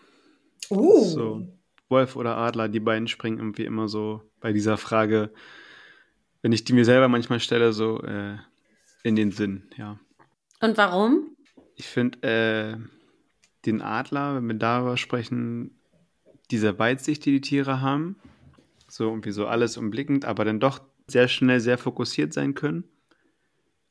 [0.70, 1.04] Uh.
[1.04, 1.48] So,
[1.90, 5.32] Wolf oder Adler, die beiden springen irgendwie immer so bei dieser Frage,
[6.42, 8.38] wenn ich die mir selber manchmal stelle, so äh,
[9.04, 10.00] in den Sinn, ja.
[10.62, 11.36] Und warum?
[11.76, 12.78] Ich finde äh,
[13.66, 15.78] den Adler, wenn wir darüber sprechen,
[16.52, 18.16] diese Weitsicht, die die Tiere haben,
[18.88, 20.82] so irgendwie so alles umblickend, aber dann doch
[21.12, 22.86] sehr schnell sehr fokussiert sein können.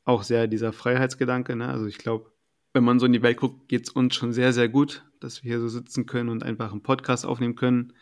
[0.03, 1.69] Auch sehr dieser Freiheitsgedanke, ne?
[1.69, 2.31] Also ich glaube,
[2.73, 5.43] wenn man so in die Welt guckt, geht es uns schon sehr, sehr gut, dass
[5.43, 7.93] wir hier so sitzen können und einfach einen Podcast aufnehmen können.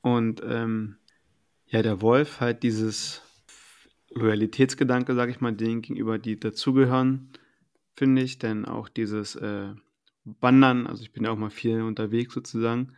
[0.00, 0.96] Und ähm,
[1.66, 3.22] ja, der Wolf halt dieses
[4.10, 7.30] Loyalitätsgedanke, sage ich mal, denen gegenüber, die dazugehören,
[7.94, 8.38] finde ich.
[8.38, 9.72] Denn auch dieses äh,
[10.24, 12.92] Wandern, also ich bin ja auch mal viel unterwegs sozusagen.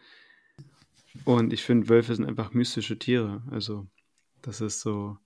[1.24, 3.42] Und ich finde, Wölfe sind einfach mystische Tiere.
[3.50, 3.86] Also
[4.42, 5.18] das ist so.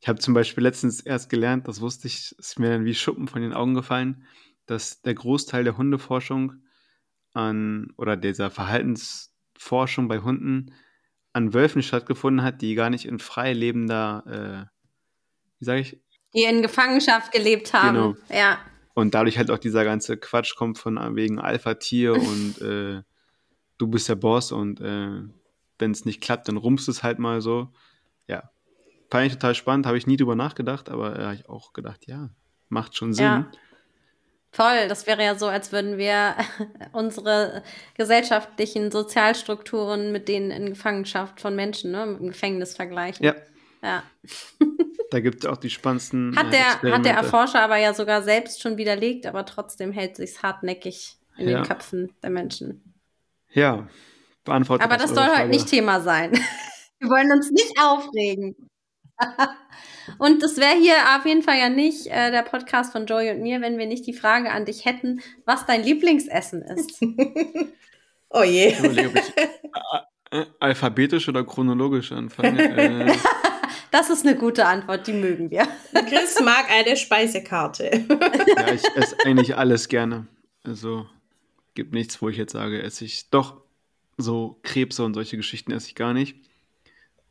[0.00, 3.26] Ich habe zum Beispiel letztens erst gelernt, das wusste ich, ist mir dann wie Schuppen
[3.26, 4.24] von den Augen gefallen,
[4.66, 6.54] dass der Großteil der Hundeforschung
[7.32, 10.72] an oder dieser Verhaltensforschung bei Hunden
[11.32, 14.78] an Wölfen stattgefunden hat, die gar nicht in frei lebender, äh,
[15.58, 16.00] wie sage ich,
[16.34, 17.94] Die in Gefangenschaft gelebt haben.
[17.94, 18.16] Genau.
[18.30, 18.58] Ja.
[18.94, 23.02] und dadurch halt auch dieser ganze Quatsch kommt von wegen Alpha-Tier und äh,
[23.78, 25.22] du bist der Boss und äh,
[25.78, 27.72] wenn es nicht klappt, dann rumpst es halt mal so.
[28.26, 28.50] Ja,
[29.10, 32.06] fand ich total spannend, habe ich nie drüber nachgedacht, aber äh, habe ich auch gedacht,
[32.06, 32.30] ja,
[32.68, 33.24] macht schon Sinn.
[33.24, 33.50] Ja.
[34.50, 36.34] Voll, das wäre ja so, als würden wir
[36.92, 37.62] unsere
[37.94, 43.24] gesellschaftlichen Sozialstrukturen mit denen in Gefangenschaft von Menschen, ne, mit dem Gefängnis vergleichen.
[43.24, 43.34] Ja,
[43.82, 44.02] Ja.
[45.10, 46.50] da gibt es auch die spannendsten Hat äh,
[46.82, 47.14] der, hat der.
[47.14, 51.58] Erforscher aber ja sogar selbst schon widerlegt, aber trotzdem hält sich's hartnäckig in Ja.
[51.60, 52.82] den Köpfen der Menschen.
[53.50, 53.86] Ja,
[54.44, 56.32] beantwortet Aber das soll heute nicht Thema sein.
[57.00, 58.56] Wir wollen uns nicht aufregen.
[60.18, 63.42] Und das wäre hier auf jeden Fall ja nicht äh, der Podcast von Joey und
[63.42, 67.02] mir, wenn wir nicht die Frage an dich hätten, was dein Lieblingsessen ist.
[68.30, 68.68] Oh je.
[68.68, 72.62] Ich überlege, ob ich äh, äh, alphabetisch oder chronologisch anfange.
[73.08, 73.16] äh,
[73.90, 75.66] Das ist eine gute Antwort, die mögen wir.
[75.94, 78.04] Chris mag eine Speisekarte.
[78.06, 80.26] ja, ich esse eigentlich alles gerne.
[80.62, 81.06] Also
[81.74, 83.62] gibt nichts, wo ich jetzt sage, esse ich doch
[84.18, 86.36] so Krebse und solche Geschichten esse ich gar nicht.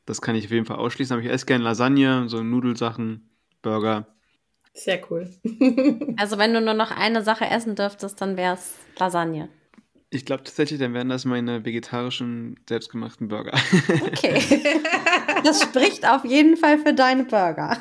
[0.08, 1.14] Das kann ich auf jeden Fall ausschließen.
[1.14, 3.30] Aber ich esse gerne Lasagne, so Nudelsachen,
[3.62, 4.08] Burger.
[4.74, 5.30] Sehr cool.
[6.18, 9.50] Also wenn du nur noch eine Sache essen dürftest, dann wäre es Lasagne.
[10.10, 13.54] Ich glaube tatsächlich, dann wären das meine vegetarischen, selbstgemachten Burger.
[14.02, 14.42] Okay.
[15.44, 17.78] Das spricht auf jeden Fall für deine Burger.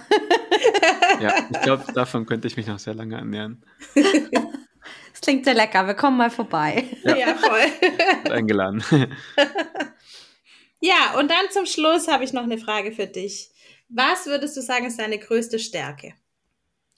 [1.20, 3.64] ja, ich glaube, davon könnte ich mich noch sehr lange ernähren.
[3.94, 5.86] Das klingt sehr lecker.
[5.86, 6.84] Wir kommen mal vorbei.
[7.02, 7.16] Ja.
[7.16, 7.60] Ja, voll.
[8.22, 8.84] Wird eingeladen.
[10.80, 13.50] Ja, und dann zum Schluss habe ich noch eine Frage für dich.
[13.88, 16.14] Was würdest du sagen, ist deine größte Stärke?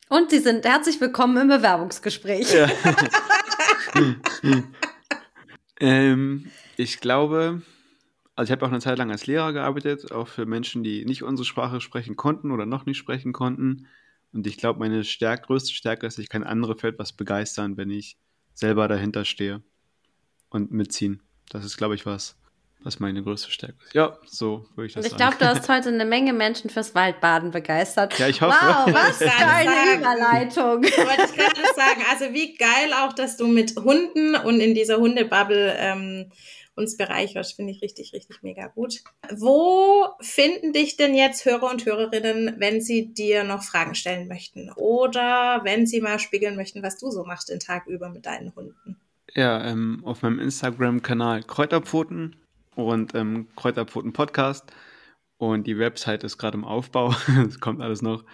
[0.08, 2.52] Und Sie sind herzlich willkommen im Bewerbungsgespräch.
[2.52, 2.70] Ja.
[5.80, 7.62] ähm, ich glaube,
[8.34, 11.22] also ich habe auch eine Zeit lang als Lehrer gearbeitet, auch für Menschen, die nicht
[11.22, 13.86] unsere Sprache sprechen konnten oder noch nicht sprechen konnten.
[14.32, 17.90] Und ich glaube, meine stärk größte Stärke ist, ich kann andere für etwas begeistern, wenn
[17.90, 18.16] ich
[18.54, 19.62] selber dahinter stehe
[20.48, 21.22] und mitziehen.
[21.50, 22.37] Das ist, glaube ich, was,
[22.82, 23.94] was meine größte Stärke ist.
[23.94, 25.20] Ja, so würde ich das ich sagen.
[25.20, 28.18] glaube, du hast heute eine Menge Menschen fürs Waldbaden begeistert.
[28.18, 28.56] Ja, ich hoffe.
[28.60, 29.98] Wow, was für eine.
[29.98, 30.82] Überleitung.
[30.82, 32.02] Wollte ich gerade sagen.
[32.10, 36.30] Also wie geil auch, dass du mit Hunden und in dieser Hundebubble ähm,
[36.78, 37.56] uns bereicherst.
[37.56, 39.02] Finde ich richtig, richtig mega gut.
[39.30, 44.70] Wo finden dich denn jetzt Hörer und Hörerinnen, wenn sie dir noch Fragen stellen möchten?
[44.76, 48.54] Oder wenn sie mal spiegeln möchten, was du so machst den Tag über mit deinen
[48.54, 48.96] Hunden?
[49.34, 52.36] Ja, ähm, auf meinem Instagram-Kanal Kräuterpfoten
[52.84, 54.70] und ähm, Kräuterpfoten Podcast.
[55.36, 57.14] Und die Website ist gerade im Aufbau.
[57.48, 58.24] Es kommt alles noch.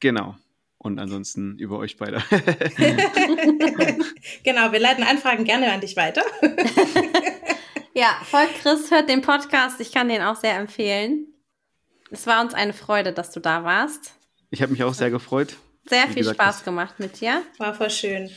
[0.00, 0.36] Genau.
[0.78, 2.22] Und ansonsten über euch beide.
[4.44, 6.22] genau, wir leiten Anfragen gerne an dich weiter.
[7.94, 9.80] Ja, folgt Chris, hört den Podcast.
[9.80, 11.26] Ich kann den auch sehr empfehlen.
[12.12, 14.12] Es war uns eine Freude, dass du da warst.
[14.50, 15.56] Ich habe mich auch sehr gefreut.
[15.84, 17.42] Sehr Wie viel gesagt, Spaß gemacht mit dir.
[17.58, 18.30] War voll schön.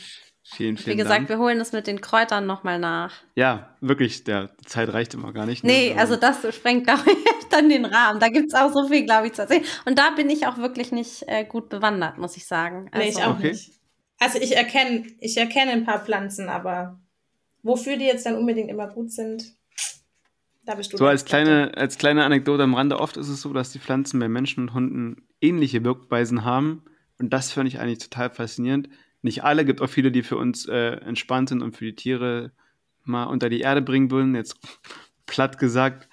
[0.44, 1.28] Vielen, Wie vielen gesagt, Dank.
[1.28, 3.14] wir holen es mit den Kräutern nochmal nach.
[3.36, 5.62] Ja, wirklich, der, die Zeit reicht immer gar nicht.
[5.62, 5.70] ne?
[5.70, 8.18] Nee, Aber- also das sprengt, glaube ich, dann den Rahmen.
[8.18, 9.64] Da gibt es auch so viel, glaube ich, zu erzählen.
[9.84, 12.90] Und da bin ich auch wirklich nicht äh, gut bewandert, muss ich sagen.
[12.94, 13.50] Nee, ich Also, auch Okay.
[13.52, 13.70] nicht.
[14.18, 17.00] Also ich erkenne, ich erkenne ein paar Pflanzen, aber
[17.62, 19.44] wofür die jetzt dann unbedingt immer gut sind,
[20.64, 20.96] da bist du.
[20.96, 24.20] So als kleine, als kleine Anekdote am Rande, oft ist es so, dass die Pflanzen
[24.20, 26.84] bei Menschen und Hunden ähnliche Wirkweisen haben.
[27.18, 28.88] Und das finde ich eigentlich total faszinierend.
[29.22, 32.52] Nicht alle, gibt auch viele, die für uns äh, entspannt sind und für die Tiere
[33.04, 34.34] mal unter die Erde bringen würden.
[34.34, 34.58] Jetzt
[35.26, 36.08] platt gesagt.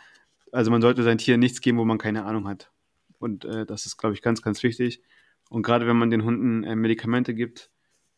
[0.52, 2.72] Also man sollte seinen Tieren nichts geben, wo man keine Ahnung hat.
[3.20, 5.02] Und äh, das ist, glaube ich, ganz, ganz wichtig.
[5.50, 7.70] Und gerade wenn man den Hunden äh, Medikamente gibt,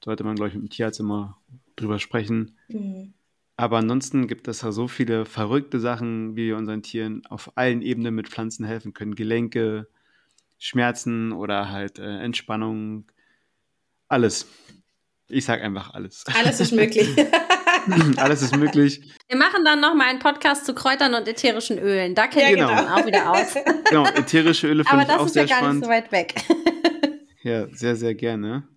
[0.04, 1.42] sollte man, glaube ich, mit dem Tierarzt immer
[1.76, 2.58] drüber sprechen.
[2.68, 3.14] Mhm.
[3.58, 7.82] Aber ansonsten gibt es ja so viele verrückte Sachen, wie wir unseren Tieren auf allen
[7.82, 9.16] Ebenen mit Pflanzen helfen können.
[9.16, 9.88] Gelenke,
[10.58, 13.12] Schmerzen oder halt äh, Entspannung.
[14.08, 14.48] Alles.
[15.32, 16.24] Ich sag einfach alles.
[16.38, 17.08] Alles ist möglich.
[18.18, 19.02] alles ist möglich.
[19.28, 22.16] Wir machen dann nochmal einen Podcast zu Kräutern und ätherischen Ölen.
[22.16, 22.82] Da kennen Ja, wir genau.
[22.82, 23.56] uns auch wieder aus.
[23.90, 25.76] Genau, ätherische Öle Aber finde ich das auch ist ja sehr gar spannend.
[25.82, 26.36] nicht so weit weg.
[27.44, 28.68] Ja, sehr, sehr gerne.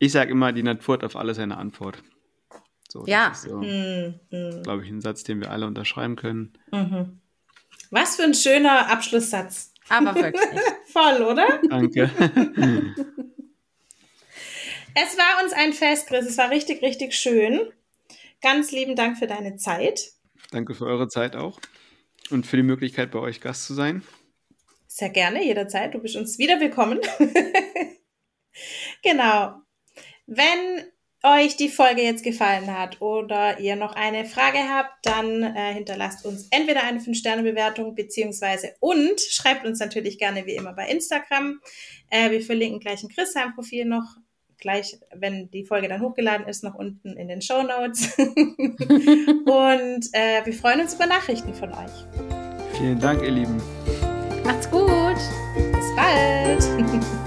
[0.00, 2.02] Ich sage immer, die Natur hat auf alles eine Antwort.
[2.88, 3.28] So, das Ja.
[3.28, 6.52] ist so, Hm, hm, glaube ich, ein Satz, den wir alle unterschreiben können.
[6.72, 7.20] mhm.
[7.92, 9.72] Was für ein schöner Abschlusssatz.
[9.88, 10.42] Aber wirklich.
[10.92, 11.60] Voll, oder?
[11.70, 12.10] Danke.
[14.98, 16.24] Es war uns ein Fest, Chris.
[16.24, 17.70] Es war richtig, richtig schön.
[18.40, 20.12] Ganz lieben Dank für deine Zeit.
[20.52, 21.60] Danke für eure Zeit auch
[22.30, 24.02] und für die Möglichkeit, bei euch Gast zu sein.
[24.86, 25.92] Sehr gerne, jederzeit.
[25.92, 27.00] Du bist uns wieder willkommen.
[29.02, 29.56] genau.
[30.24, 30.86] Wenn
[31.22, 36.24] euch die Folge jetzt gefallen hat oder ihr noch eine Frage habt, dann äh, hinterlasst
[36.24, 41.60] uns entweder eine 5-Sterne-Bewertung beziehungsweise und schreibt uns natürlich gerne wie immer bei Instagram.
[42.08, 44.16] Äh, wir verlinken gleich ein Chrisheim-Profil noch,
[44.58, 48.16] gleich, wenn die Folge dann hochgeladen ist, noch unten in den Show Notes.
[48.18, 52.06] und äh, wir freuen uns über Nachrichten von euch.
[52.78, 53.60] Vielen Dank, ihr Lieben.
[54.44, 55.16] Macht's gut.
[55.72, 56.62] Bis bald!